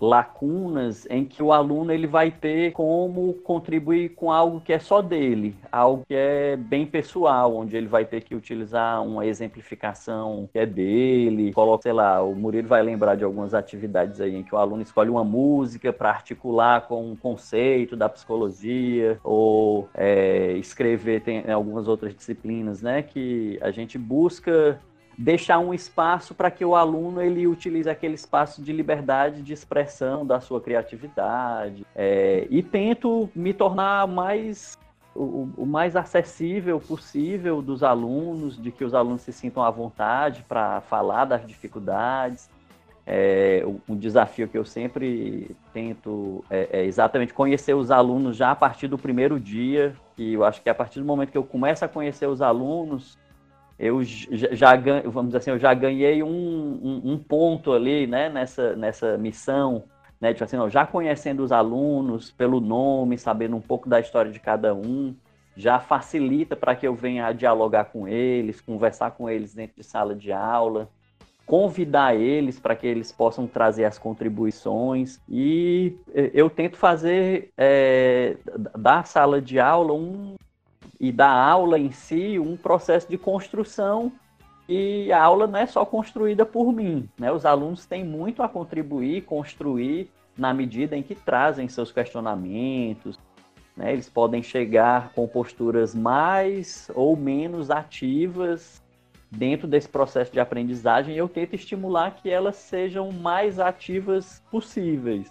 [0.01, 5.01] lacunas em que o aluno ele vai ter como contribuir com algo que é só
[5.01, 10.59] dele, algo que é bem pessoal, onde ele vai ter que utilizar uma exemplificação que
[10.59, 11.53] é dele.
[11.53, 14.83] Coloca, sei lá, o Murilo vai lembrar de algumas atividades aí em que o aluno
[14.83, 21.89] escolhe uma música para articular com um conceito da psicologia, ou é, escrever, tem algumas
[21.89, 24.79] outras disciplinas, né, que a gente busca
[25.17, 30.27] deixar um espaço para que o aluno ele utilize aquele espaço de liberdade de expressão
[30.27, 34.77] da sua criatividade é, e tento me tornar mais
[35.15, 40.45] o, o, mais acessível possível dos alunos, de que os alunos se sintam à vontade
[40.49, 42.51] para falar das dificuldades.
[43.07, 48.57] É, um desafio que eu sempre tento é, é, exatamente conhecer os alunos já a
[48.57, 51.85] partir do primeiro dia, e eu acho que a partir do momento que eu começo
[51.85, 53.19] a conhecer os alunos,
[53.79, 58.77] eu já vamos dizer assim, eu já ganhei um, um, um, ponto ali, né, nessa,
[58.77, 59.85] nessa missão,
[60.21, 64.39] né, tipo assim, já conhecendo os alunos pelo nome, sabendo um pouco da história de
[64.39, 65.15] cada um,
[65.57, 70.15] já facilita para que eu venha dialogar com eles, conversar com eles dentro de sala
[70.15, 70.89] de aula,
[71.47, 75.97] convidar eles para que eles possam trazer as contribuições e
[76.33, 78.37] eu tento fazer é,
[78.79, 80.37] da sala de aula um,
[81.01, 84.13] e da aula em si um processo de construção
[84.69, 87.31] e a aula não é só construída por mim, né?
[87.31, 93.19] Os alunos têm muito a contribuir, construir na medida em que trazem seus questionamentos,
[93.77, 93.93] né?
[93.93, 98.83] Eles podem chegar com posturas mais ou menos ativas
[99.31, 101.15] dentro desse processo de aprendizagem.
[101.15, 105.31] Eu tento estimular que elas sejam mais ativas possíveis,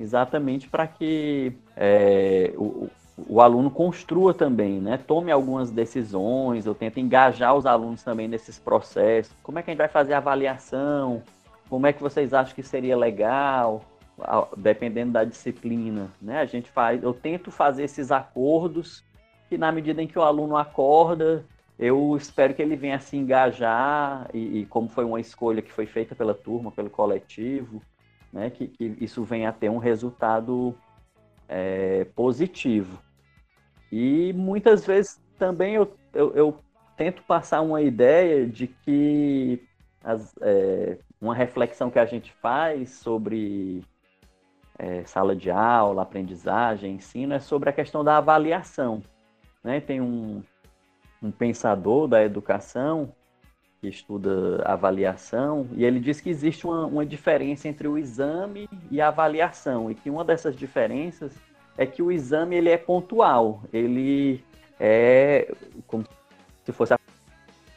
[0.00, 4.98] exatamente para que é, o, o aluno construa também, né?
[4.98, 9.34] Tome algumas decisões, eu tento engajar os alunos também nesses processos.
[9.42, 11.22] Como é que a gente vai fazer a avaliação?
[11.68, 13.84] Como é que vocês acham que seria legal?
[14.56, 16.40] Dependendo da disciplina, né?
[16.40, 19.04] A gente faz, eu tento fazer esses acordos
[19.48, 21.44] que na medida em que o aluno acorda,
[21.78, 25.86] eu espero que ele venha se engajar e, e como foi uma escolha que foi
[25.86, 27.80] feita pela turma, pelo coletivo,
[28.32, 28.50] né?
[28.50, 30.74] Que, que isso venha a ter um resultado
[31.48, 33.02] é, positivo.
[33.90, 36.60] E muitas vezes também eu, eu, eu,
[36.96, 39.60] tento passar uma ideia de que
[40.02, 43.82] as, é, uma reflexão que a gente faz sobre
[44.78, 49.02] é, sala de aula, aprendizagem, ensino, é sobre a questão da avaliação.
[49.62, 49.80] Né?
[49.80, 50.42] Tem um,
[51.22, 53.12] um pensador da educação
[53.84, 58.98] que estuda avaliação, e ele diz que existe uma, uma diferença entre o exame e
[58.98, 61.34] a avaliação, e que uma dessas diferenças
[61.76, 64.42] é que o exame ele é pontual, ele
[64.80, 65.52] é
[65.86, 66.02] como
[66.64, 66.94] se fosse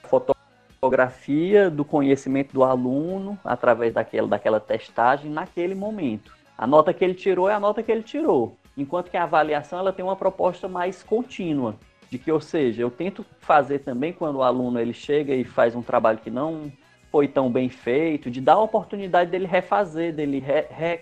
[0.03, 6.32] fotografia do conhecimento do aluno através daquela, daquela testagem naquele momento.
[6.58, 9.80] A nota que ele tirou é a nota que ele tirou, enquanto que a avaliação
[9.80, 11.76] ela tem uma proposta mais contínua,
[12.10, 15.76] de que, ou seja, eu tento fazer também quando o aluno ele chega e faz
[15.76, 16.72] um trabalho que não
[17.12, 20.99] foi tão bem feito, de dar a oportunidade dele refazer, dele re, re,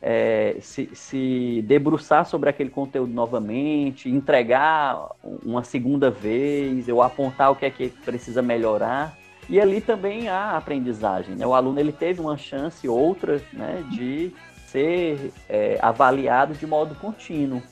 [0.00, 5.10] é, se, se debruçar sobre aquele conteúdo novamente, entregar
[5.44, 9.16] uma segunda vez, eu apontar o que é que precisa melhorar.
[9.48, 11.34] E ali também há aprendizagem.
[11.34, 11.46] Né?
[11.46, 14.32] O aluno ele teve uma chance, outra, né, de
[14.66, 17.62] ser é, avaliado de modo contínuo.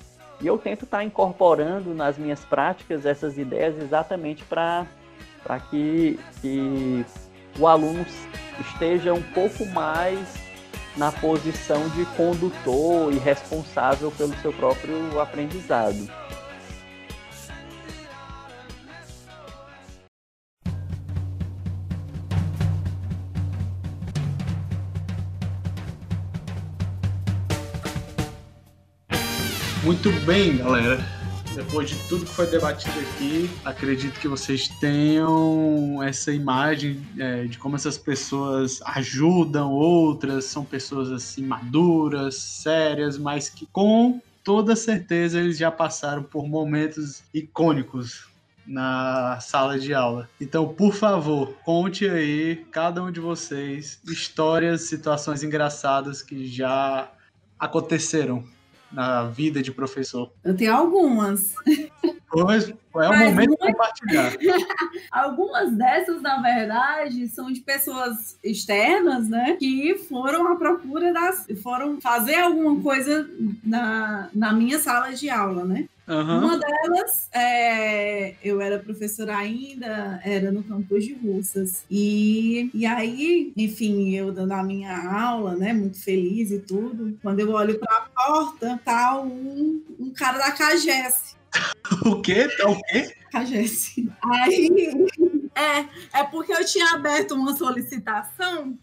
[0.44, 4.86] E eu tento estar incorporando nas minhas práticas essas ideias exatamente para
[5.70, 7.02] que, que
[7.58, 8.04] o aluno
[8.60, 10.34] esteja um pouco mais
[10.98, 16.10] na posição de condutor e responsável pelo seu próprio aprendizado.
[29.84, 30.98] Muito bem, galera.
[31.54, 37.58] Depois de tudo que foi debatido aqui, acredito que vocês tenham essa imagem é, de
[37.58, 45.38] como essas pessoas ajudam outras, são pessoas assim maduras, sérias, mas que com toda certeza
[45.38, 48.26] eles já passaram por momentos icônicos
[48.66, 50.30] na sala de aula.
[50.40, 57.12] Então, por favor, conte aí, cada um de vocês, histórias, situações engraçadas que já
[57.58, 58.44] aconteceram
[58.94, 60.32] na vida de professor.
[60.44, 61.54] Eu tenho algumas.
[62.40, 64.32] É o Mas momento de muito- compartilhar.
[65.10, 69.56] Algumas dessas, na verdade, são de pessoas externas, né?
[69.58, 71.46] Que foram à procura das.
[71.62, 73.28] foram fazer alguma coisa
[73.64, 75.88] na, na minha sala de aula, né?
[76.06, 76.44] Aham.
[76.44, 81.82] Uma delas, é, eu era professora ainda, era no campus de Russas.
[81.90, 87.18] E, e aí, enfim, eu dando a minha aula, né, muito feliz e tudo.
[87.22, 91.33] Quando eu olho para a porta, tá um, um cara da CAGES.
[92.06, 92.48] O quê?
[92.56, 93.14] Tá o quê?
[93.30, 93.96] CAGES.
[94.22, 95.06] Aí,
[95.54, 98.78] é, é porque eu tinha aberto uma solicitação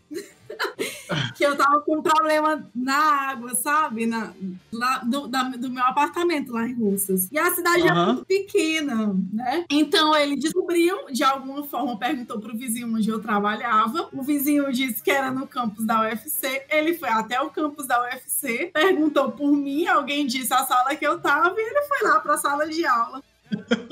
[1.35, 2.97] que eu tava com problema na
[3.29, 4.05] água, sabe?
[4.05, 4.31] Na,
[4.71, 7.27] lá do, da- do meu apartamento lá em Russas.
[7.31, 8.05] E a cidade é Aham.
[8.13, 9.65] muito pequena, né?
[9.69, 14.09] Então ele descobriu, de alguma forma, perguntou pro vizinho onde eu trabalhava.
[14.13, 16.63] O vizinho disse que era no campus da UFC.
[16.69, 21.05] Ele foi até o campus da UFC, perguntou por mim, alguém disse a sala que
[21.05, 23.21] eu tava, e ele foi lá pra sala de aula.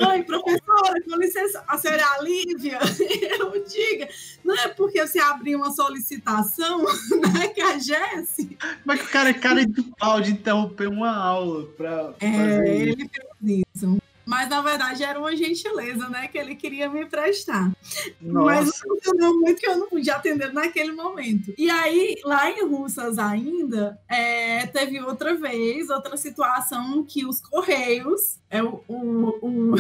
[0.10, 2.80] Oi, professora, com licença, a senhora é a Lívia?
[3.40, 4.08] Eu diga,
[4.44, 6.84] não é porque você abriu uma solicitação,
[7.34, 11.66] né, que a Jesse, Mas o cara é cara de pau de interromper uma aula
[11.78, 13.69] pra é, ele fez isso.
[14.30, 17.72] Mas, na verdade, era uma gentileza, né, que ele queria me prestar.
[18.22, 18.88] Mas Nossa.
[18.88, 21.52] não funcionou muito que eu não podia atender naquele momento.
[21.58, 28.38] E aí, lá em Russas ainda, é, teve outra vez, outra situação que os Correios,
[28.52, 29.76] é, o, o, o,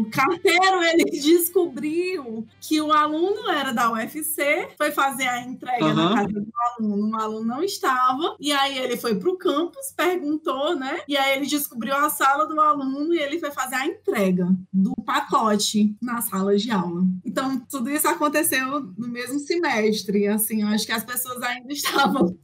[0.00, 6.06] o carteiro, ele descobriu que o aluno era da UFC, foi fazer a entrega na
[6.06, 6.14] Aham.
[6.14, 10.76] casa do aluno, o aluno não estava, e aí ele foi para o campus, perguntou,
[10.76, 11.00] né?
[11.06, 14.94] E aí ele descobriu a sala do aluno e ele foi fazer a entrega do
[15.04, 17.04] pacote na sala de aula.
[17.24, 22.36] Então, tudo isso aconteceu no mesmo semestre, assim, eu acho que as pessoas ainda estavam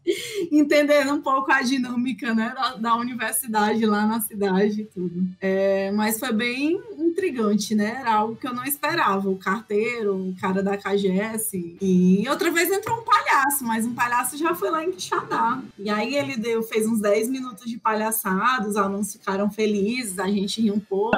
[0.51, 5.29] entendendo um pouco a dinâmica, né, da, da universidade lá na cidade e tudo.
[5.41, 7.38] É, mas foi bem intrigante,
[7.75, 12.51] né, era algo que eu não esperava, o carteiro, o cara da KGS, e outra
[12.51, 16.37] vez entrou um palhaço, mas um palhaço já foi lá em Quixadá, e aí ele
[16.37, 20.81] deu, fez uns 10 minutos de palhaçada, os alunos ficaram felizes, a gente riu um
[20.81, 21.17] pouco,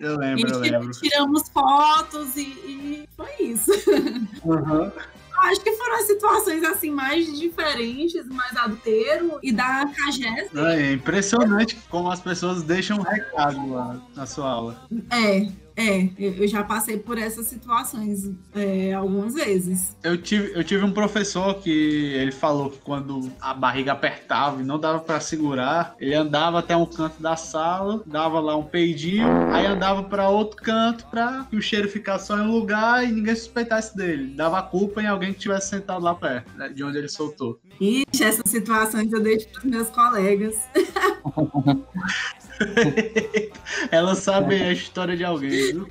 [0.00, 0.98] Eu e lembro, eu tira- lembro.
[1.00, 3.70] tiramos fotos e, e foi isso.
[4.46, 4.92] Aham.
[5.36, 10.54] Eu acho que foram as situações assim mais diferentes, mais adulteiro e da CAGES.
[10.54, 14.88] É impressionante como as pessoas deixam um recado lá na sua aula.
[15.10, 19.94] É, é, eu já passei por essas situações é, algumas vezes.
[20.02, 24.64] Eu tive, eu tive um professor que ele falou que quando a barriga apertava e
[24.64, 29.26] não dava pra segurar, ele andava até um canto da sala, dava lá um peidinho,
[29.52, 33.12] aí andava pra outro canto pra que o cheiro ficasse só em um lugar e
[33.12, 34.34] ninguém suspeitasse dele.
[34.34, 37.60] Dava a culpa em alguém que tivesse sentado lá perto, né, de onde ele soltou.
[37.78, 40.56] Ixi, essas situações eu deixo para os meus colegas.
[43.90, 45.88] Ela sabe a história de alguém, viu?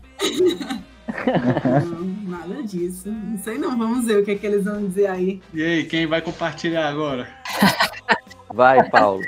[1.86, 3.10] Não, nada disso.
[3.10, 5.42] Não sei não, vamos ver o que, é que eles vão dizer aí.
[5.54, 7.28] E aí, quem vai compartilhar agora?
[8.54, 9.24] Vai, Paulo.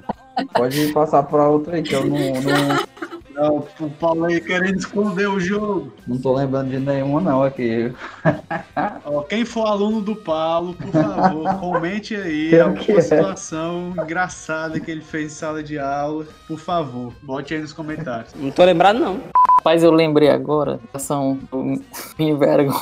[0.53, 2.17] Pode passar pra outra aí, que eu não.
[2.17, 2.87] não...
[3.37, 5.93] Não, o Paulo aí querendo esconder o jogo.
[6.07, 7.93] Não tô lembrando de nenhuma, não, aqui.
[9.05, 13.01] Ó, quem for aluno do Paulo, por favor, comente aí Eu alguma quero.
[13.03, 16.25] situação engraçada que ele fez em sala de aula.
[16.47, 18.33] Por favor, bote aí nos comentários.
[18.35, 19.19] Não tô lembrado, não.
[19.59, 21.37] Rapaz, eu lembrei agora, são
[22.17, 22.81] me envergonho.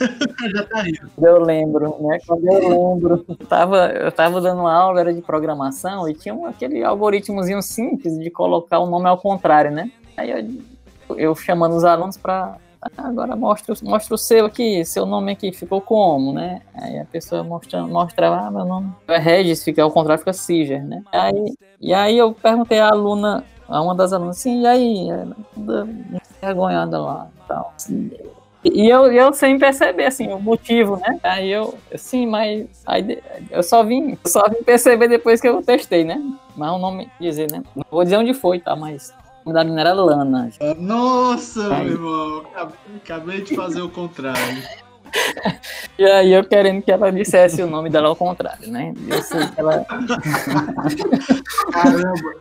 [0.54, 1.10] Já tá rindo.
[1.20, 2.18] Eu lembro, né?
[2.26, 6.46] Quando eu lembro, eu tava, eu tava dando aula, era de programação, e tinha um,
[6.46, 9.90] aquele algoritmozinho simples de colocar o nome ao contrário, né?
[10.16, 12.56] Aí eu, eu chamando os alunos para
[12.96, 16.62] agora mostra, mostra o seu aqui, seu nome aqui ficou como, né?
[16.74, 20.82] Aí a pessoa mostra, mostra ah, meu nome é Regis, fica ao contrário, fica Ciger,
[20.82, 21.02] né?
[21.12, 25.36] Aí, e aí eu perguntei à aluna, a uma das alunas, assim, e aí, ela
[25.54, 25.86] toda
[26.40, 27.74] envergonhada lá tal.
[28.62, 31.18] E eu, eu sem perceber, assim, o motivo, né?
[31.22, 33.18] Aí eu, sim, mas aí
[33.50, 36.22] eu só vim, só vim perceber depois que eu testei, né?
[36.54, 37.62] Mas o nome, dizer, né?
[37.74, 38.76] Não vou dizer onde foi, tá?
[38.76, 40.50] Mas o nome da menina era Lana.
[40.76, 41.84] Nossa, Aí.
[41.84, 42.44] meu irmão,
[42.96, 44.62] acabei de fazer o contrário.
[45.98, 48.94] E aí eu querendo que ela dissesse o nome dela ao contrário, né?
[49.08, 49.84] Eu sei que ela.
[51.72, 52.34] Caramba.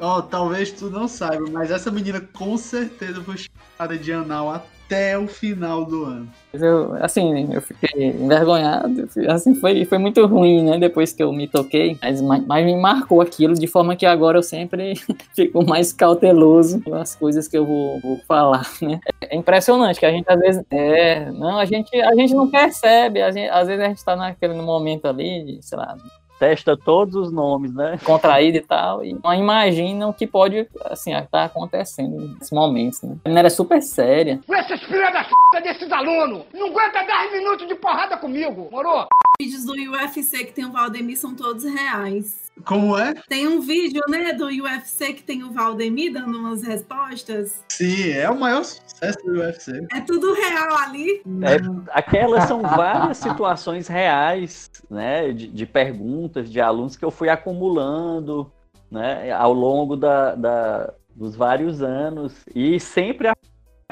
[0.00, 5.18] Ó, talvez tu não saiba, mas essa menina com certeza foi chamada de anal até
[5.18, 6.28] o final do ano.
[6.52, 9.06] Eu, assim, eu fiquei envergonhado.
[9.28, 10.78] Assim, foi, foi muito ruim, né?
[10.78, 11.98] Depois que eu me toquei.
[12.00, 14.94] Mas, ma- mas me marcou aquilo, de forma que agora eu sempre
[15.36, 18.98] fico mais cauteloso com as coisas que eu vou, vou falar, né?
[19.20, 20.64] É impressionante que a gente às vezes.
[20.70, 23.20] É, não, a gente, a gente não percebe.
[23.32, 25.94] Gente, às vezes a gente tá naquele momento ali, de, sei lá,
[26.38, 27.98] Testa todos os nomes, né?
[28.04, 33.16] contraído e tal, e não imagina o que pode, assim, estar acontecendo nesses momentos, né?
[33.24, 34.40] A menina era super séria.
[34.48, 35.24] Esses filha da
[35.60, 39.06] desses alunos não aguenta 10 minutos de porrada comigo, morou?
[39.40, 42.50] Vídeos do UFC que tem o Valdemir são todos reais.
[42.64, 43.14] Como é?
[43.28, 47.62] Tem um vídeo, né, do UFC que tem o Valdemir dando umas respostas.
[47.68, 49.86] Sim, é o maior sucesso do UFC.
[49.92, 51.22] É tudo real ali.
[51.42, 51.56] É,
[51.92, 58.50] aquelas são várias situações reais, né, de, de perguntas de alunos que eu fui acumulando,
[58.90, 63.30] né, ao longo da, da- dos vários anos e sempre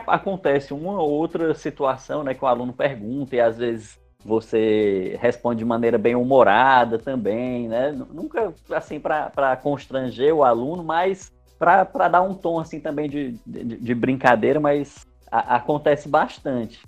[0.05, 5.59] acontece uma ou outra situação, né, que o aluno pergunta e às vezes você responde
[5.59, 12.23] de maneira bem humorada também, né, nunca assim para constranger o aluno, mas para dar
[12.23, 16.83] um tom assim também de, de, de brincadeira, mas a- acontece bastante.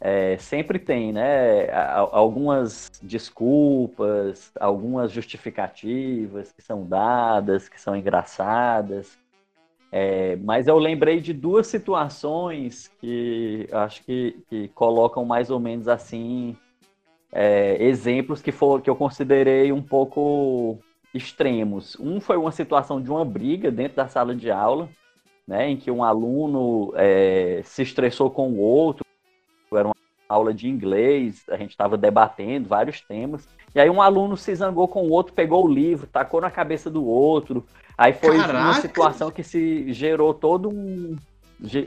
[0.00, 1.68] É, sempre tem, né?
[2.12, 9.18] Algumas desculpas, algumas justificativas que são dadas, que são engraçadas.
[9.90, 15.88] É, mas eu lembrei de duas situações que acho que, que colocam mais ou menos
[15.88, 16.56] assim
[17.32, 20.78] é, exemplos que, for, que eu considerei um pouco
[21.12, 21.96] extremos.
[22.00, 24.88] Um foi uma situação de uma briga dentro da sala de aula,
[25.46, 29.04] né, em que um aluno é, se estressou com o outro.
[29.72, 29.94] Era uma
[30.28, 33.48] aula de inglês, a gente estava debatendo vários temas.
[33.74, 36.90] E aí um aluno se zangou com o outro, pegou o livro, tacou na cabeça
[36.90, 37.64] do outro.
[37.96, 38.80] Aí foi uma Caraca!
[38.80, 41.16] situação que se gerou todo um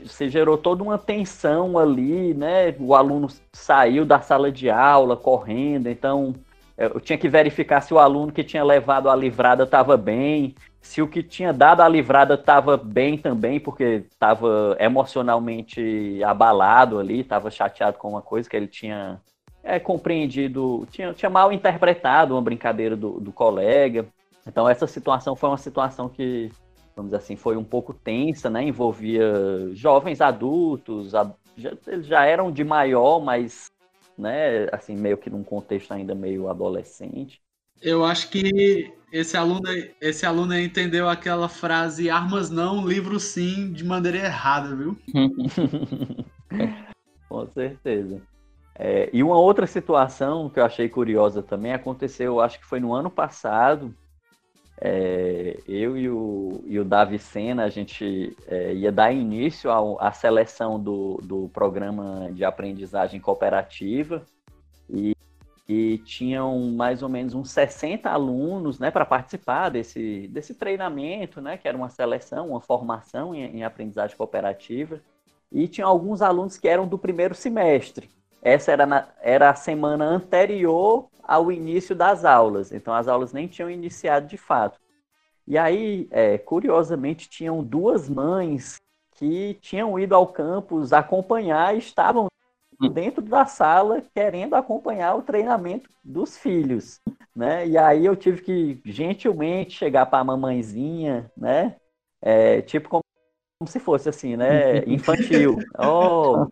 [0.06, 2.74] se gerou toda uma tensão ali, né?
[2.78, 6.34] O aluno saiu da sala de aula correndo, então
[6.76, 11.00] eu tinha que verificar se o aluno que tinha levado a livrada estava bem, se
[11.00, 17.50] o que tinha dado a livrada estava bem também, porque estava emocionalmente abalado ali, estava
[17.50, 19.20] chateado com uma coisa que ele tinha
[19.62, 24.06] é, compreendido, tinha, tinha mal interpretado uma brincadeira do, do colega.
[24.46, 26.50] Então essa situação foi uma situação que,
[26.94, 28.62] vamos dizer assim, foi um pouco tensa, né?
[28.62, 33.66] Envolvia jovens adultos, a- já, eles já eram de maior, mas,
[34.16, 37.40] né, assim, meio que num contexto ainda meio adolescente.
[37.80, 39.62] Eu acho que esse aluno,
[40.00, 44.96] esse aluno entendeu aquela frase armas não, livro sim, de maneira errada, viu?
[47.28, 48.20] Com certeza.
[48.74, 52.94] É, e uma outra situação que eu achei curiosa também aconteceu, acho que foi no
[52.94, 53.94] ano passado.
[54.84, 60.10] É, eu e o, e o Davi Sena, a gente é, ia dar início à
[60.10, 64.26] seleção do, do programa de aprendizagem cooperativa
[64.90, 65.14] e,
[65.68, 71.56] e tinham mais ou menos uns 60 alunos né, para participar desse, desse treinamento, né,
[71.56, 75.00] que era uma seleção, uma formação em, em aprendizagem cooperativa.
[75.52, 78.10] E tinha alguns alunos que eram do primeiro semestre.
[78.42, 83.46] Essa era, na- era a semana anterior ao início das aulas, então as aulas nem
[83.46, 84.80] tinham iniciado de fato.
[85.46, 88.76] E aí, é, curiosamente, tinham duas mães
[89.16, 92.28] que tinham ido ao campus acompanhar e estavam
[92.88, 97.00] dentro da sala querendo acompanhar o treinamento dos filhos,
[97.34, 97.66] né?
[97.66, 101.76] E aí eu tive que gentilmente chegar para a mamãezinha, né?
[102.20, 103.02] É, tipo como
[103.66, 104.78] se fosse assim, né?
[104.86, 105.58] Infantil.
[105.78, 106.46] Oh,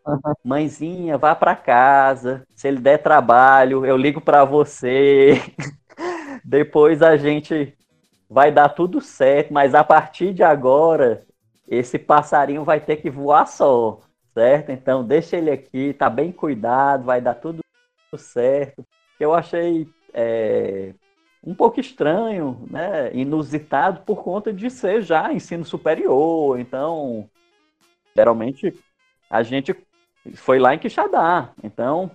[0.44, 2.46] mãezinha, vá para casa.
[2.54, 5.40] Se ele der trabalho, eu ligo para você.
[6.44, 7.74] Depois a gente
[8.28, 11.22] vai dar tudo certo, mas a partir de agora,
[11.66, 14.00] esse passarinho vai ter que voar só,
[14.32, 14.70] certo?
[14.70, 17.60] Então deixa ele aqui, tá bem cuidado, vai dar tudo
[18.16, 18.84] certo.
[19.18, 20.94] Eu achei é,
[21.42, 23.10] um pouco estranho, né?
[23.14, 26.58] Inusitado por conta de ser já ensino superior.
[26.58, 27.28] Então,
[28.14, 28.74] geralmente
[29.28, 29.74] a gente
[30.34, 31.50] foi lá em Quixadá.
[31.62, 32.10] Então,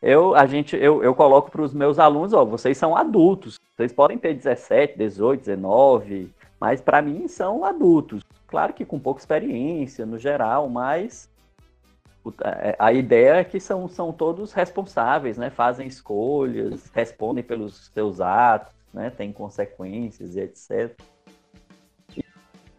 [0.00, 3.58] eu, a gente, eu, eu coloco para os meus alunos, ó, vocês são adultos.
[3.76, 8.22] Vocês podem ter 17, 18, 19, mas para mim são adultos.
[8.46, 11.28] Claro que com pouca experiência no geral, mas
[12.78, 15.50] a ideia é que são, são todos responsáveis, né?
[15.50, 19.10] Fazem escolhas, respondem pelos seus atos, né?
[19.10, 20.94] Tem consequências e etc.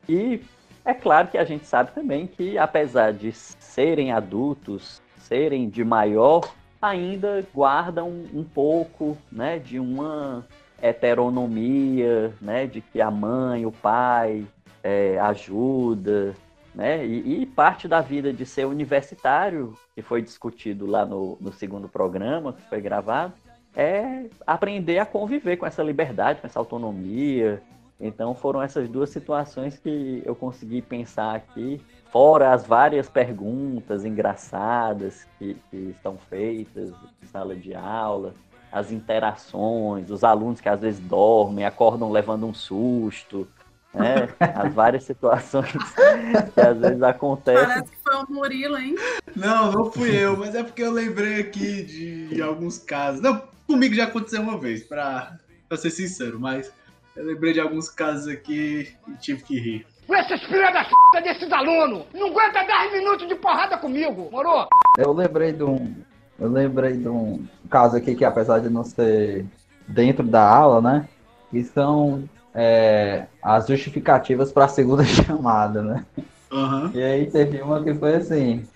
[0.07, 0.41] E
[0.83, 6.41] é claro que a gente sabe também que, apesar de serem adultos, serem de maior,
[6.81, 9.59] ainda guardam um pouco, né?
[9.59, 10.45] De uma
[10.81, 12.65] heteronomia, né?
[12.65, 14.45] De que a mãe, o pai
[14.83, 16.35] é, ajuda,
[16.73, 17.05] né?
[17.05, 21.87] E, e, parte da vida de ser universitário, que foi discutido lá no, no segundo
[21.89, 23.33] programa, que foi gravado,
[23.75, 27.61] é aprender a conviver com essa liberdade, com essa autonomia.
[27.99, 35.27] Então foram essas duas situações que eu consegui pensar aqui, fora as várias perguntas engraçadas
[35.37, 36.91] que, que estão feitas
[37.21, 38.33] em sala de aula,
[38.71, 43.47] as interações, os alunos que às vezes dormem, acordam levando um susto,
[43.93, 44.29] né?
[44.39, 45.71] As várias situações
[46.53, 47.65] que às vezes acontecem.
[47.65, 48.95] Parece que foi o Murilo, hein?
[49.35, 51.83] Não, não fui eu, mas é porque eu lembrei aqui
[52.29, 53.21] de alguns casos.
[53.21, 55.37] Não, comigo já aconteceu uma vez, pra,
[55.67, 56.71] pra ser sincero, mas
[57.15, 59.85] eu lembrei de alguns casos aqui e tive que rir.
[60.09, 62.05] Esses filha da p desses alunos!
[62.13, 64.67] Não aguenta 10 minutos de porrada comigo, moro?
[64.97, 65.95] Eu lembrei de um.
[66.39, 69.45] Eu lembrei de um caso aqui que apesar de não ser
[69.87, 71.07] dentro da aula, né?
[71.51, 72.27] Que são
[72.61, 76.05] é, as justificativas para a segunda chamada, né?
[76.51, 76.91] Uhum.
[76.93, 78.67] E aí teve uma que foi assim.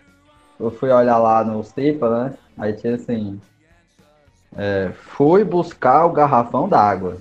[0.58, 2.34] Eu fui olhar lá no CIPA, né?
[2.58, 3.42] Aí tinha assim.
[4.56, 7.18] É, fui buscar o garrafão d'água.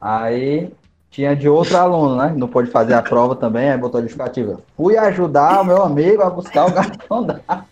[0.00, 0.72] Aí
[1.10, 2.32] tinha de outro aluno, né?
[2.34, 4.60] Não pôde fazer a prova também, aí botou a justificativa.
[4.74, 7.66] Fui ajudar o meu amigo a buscar o garrafão d'água.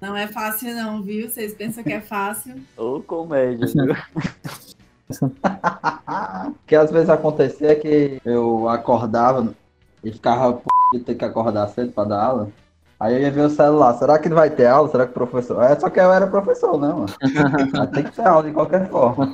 [0.00, 1.28] Não é fácil não, viu?
[1.28, 2.54] Vocês pensam que é fácil?
[2.74, 3.94] Ô, comédia, viu?
[6.66, 9.54] que às vezes acontecia que eu acordava
[10.02, 10.64] e ficava p...
[10.92, 12.48] de ter que acordar cedo para dar aula.
[12.98, 14.88] Aí eu ia ver o celular, será que vai ter aula?
[14.88, 15.62] Será que o professor.
[15.62, 17.14] É, só que eu era professor, não, mano.
[17.92, 19.30] tem que ter aula de qualquer forma.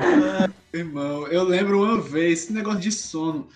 [0.72, 3.48] Irmão, eu lembro uma vez, esse negócio de sono.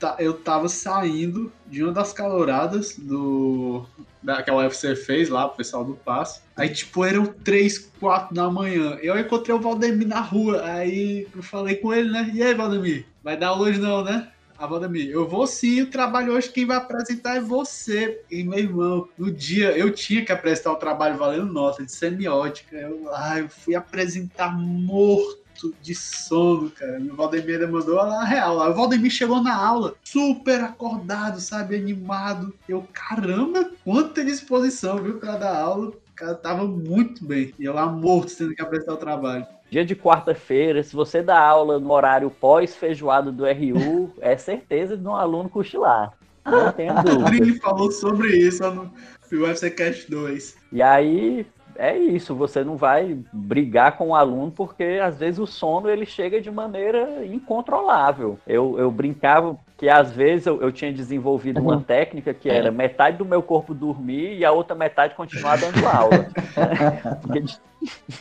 [0.00, 3.84] Eu, ta, eu tava saindo de uma das caloradas do.
[4.22, 6.42] Da, que a UFC fez lá, o pessoal do Passo.
[6.56, 8.98] Aí, tipo, eram três, quatro da manhã.
[9.02, 10.64] Eu encontrei o Valdemir na rua.
[10.64, 12.30] Aí eu falei com ele, né?
[12.34, 13.06] E aí, Valdemir?
[13.22, 14.30] Vai dar hoje não, né?
[14.58, 18.20] Ah, Valdemir, eu vou sim, o trabalho hoje quem vai apresentar é você.
[18.30, 22.76] E meu irmão, no dia eu tinha que apresentar o trabalho valendo nota de semiótica.
[22.76, 25.39] Eu, eu fui apresentar morto
[25.82, 26.98] de sono, cara.
[27.00, 28.70] O Valdemir ainda mandou a real lá.
[28.70, 31.76] O Valdemir chegou na aula super acordado, sabe?
[31.76, 32.54] Animado.
[32.68, 35.88] Eu, caramba, quanta disposição, viu, pra dar aula.
[35.88, 37.54] O cara tava muito bem.
[37.58, 39.46] E eu lá morto, tendo que apresentar o trabalho.
[39.70, 45.06] Dia de quarta-feira, se você dá aula no horário pós-feijoado do RU, é certeza de
[45.06, 46.12] um aluno cochilar.
[46.44, 47.36] Não tenho dúvida.
[47.36, 48.90] Ele falou sobre isso no
[49.32, 50.56] UFC Cast 2.
[50.72, 51.46] E aí,
[51.80, 56.04] é isso, você não vai brigar com o aluno porque às vezes o sono ele
[56.04, 58.38] chega de maneira incontrolável.
[58.46, 61.82] Eu, eu brincava que às vezes eu, eu tinha desenvolvido uma Uhum.
[61.82, 66.26] técnica que era metade do meu corpo dormir e a outra metade continuar dando aula.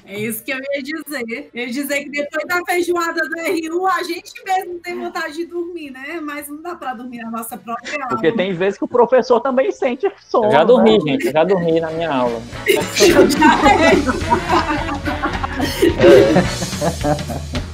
[0.06, 1.50] É isso que eu ia dizer.
[1.54, 3.36] Eu ia dizer que depois da feijoada do
[3.76, 6.22] RU, a gente mesmo tem vontade de dormir, né?
[6.24, 8.08] Mas não dá pra dormir na nossa própria aula.
[8.08, 10.46] porque tem vezes que o professor também sente sono.
[10.46, 11.12] Eu já dormi, né?
[11.12, 11.28] gente.
[11.28, 12.42] Eu já dormi na minha aula.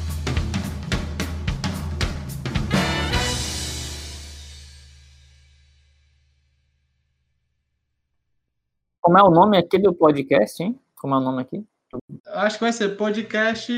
[9.05, 10.79] Como é o nome aqui do podcast, hein?
[10.95, 11.63] Como é o nome aqui?
[12.25, 13.71] Acho que vai ser podcast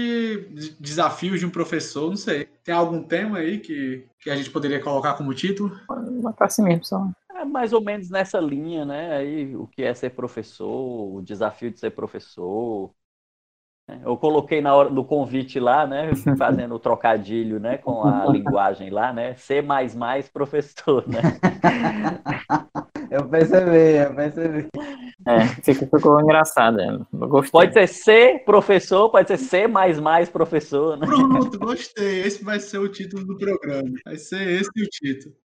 [0.80, 2.46] Desafios de um Professor, não sei.
[2.64, 5.78] Tem algum tema aí que, que a gente poderia colocar como título?
[6.22, 7.06] Vai pra si mesmo, só.
[7.36, 9.18] É mais ou menos nessa linha, né?
[9.18, 12.90] Aí o que é ser professor, o desafio de ser professor,
[14.04, 16.12] Eu coloquei na hora do convite lá, né?
[16.38, 17.78] Fazendo o trocadilho, né?
[17.78, 19.36] Com a linguagem lá, né?
[19.36, 19.64] C
[20.34, 21.22] professor, né?
[23.10, 24.68] Eu percebi, eu percebi.
[25.26, 26.80] É, ficou, ficou engraçado.
[26.80, 26.99] é.
[27.14, 27.52] Gostei.
[27.52, 29.66] Pode ser C professor, pode ser C
[30.32, 31.07] professor, né?
[31.07, 32.22] Pronto, gostei.
[32.24, 33.90] Esse vai ser o título do programa.
[34.06, 35.34] Vai ser esse o título.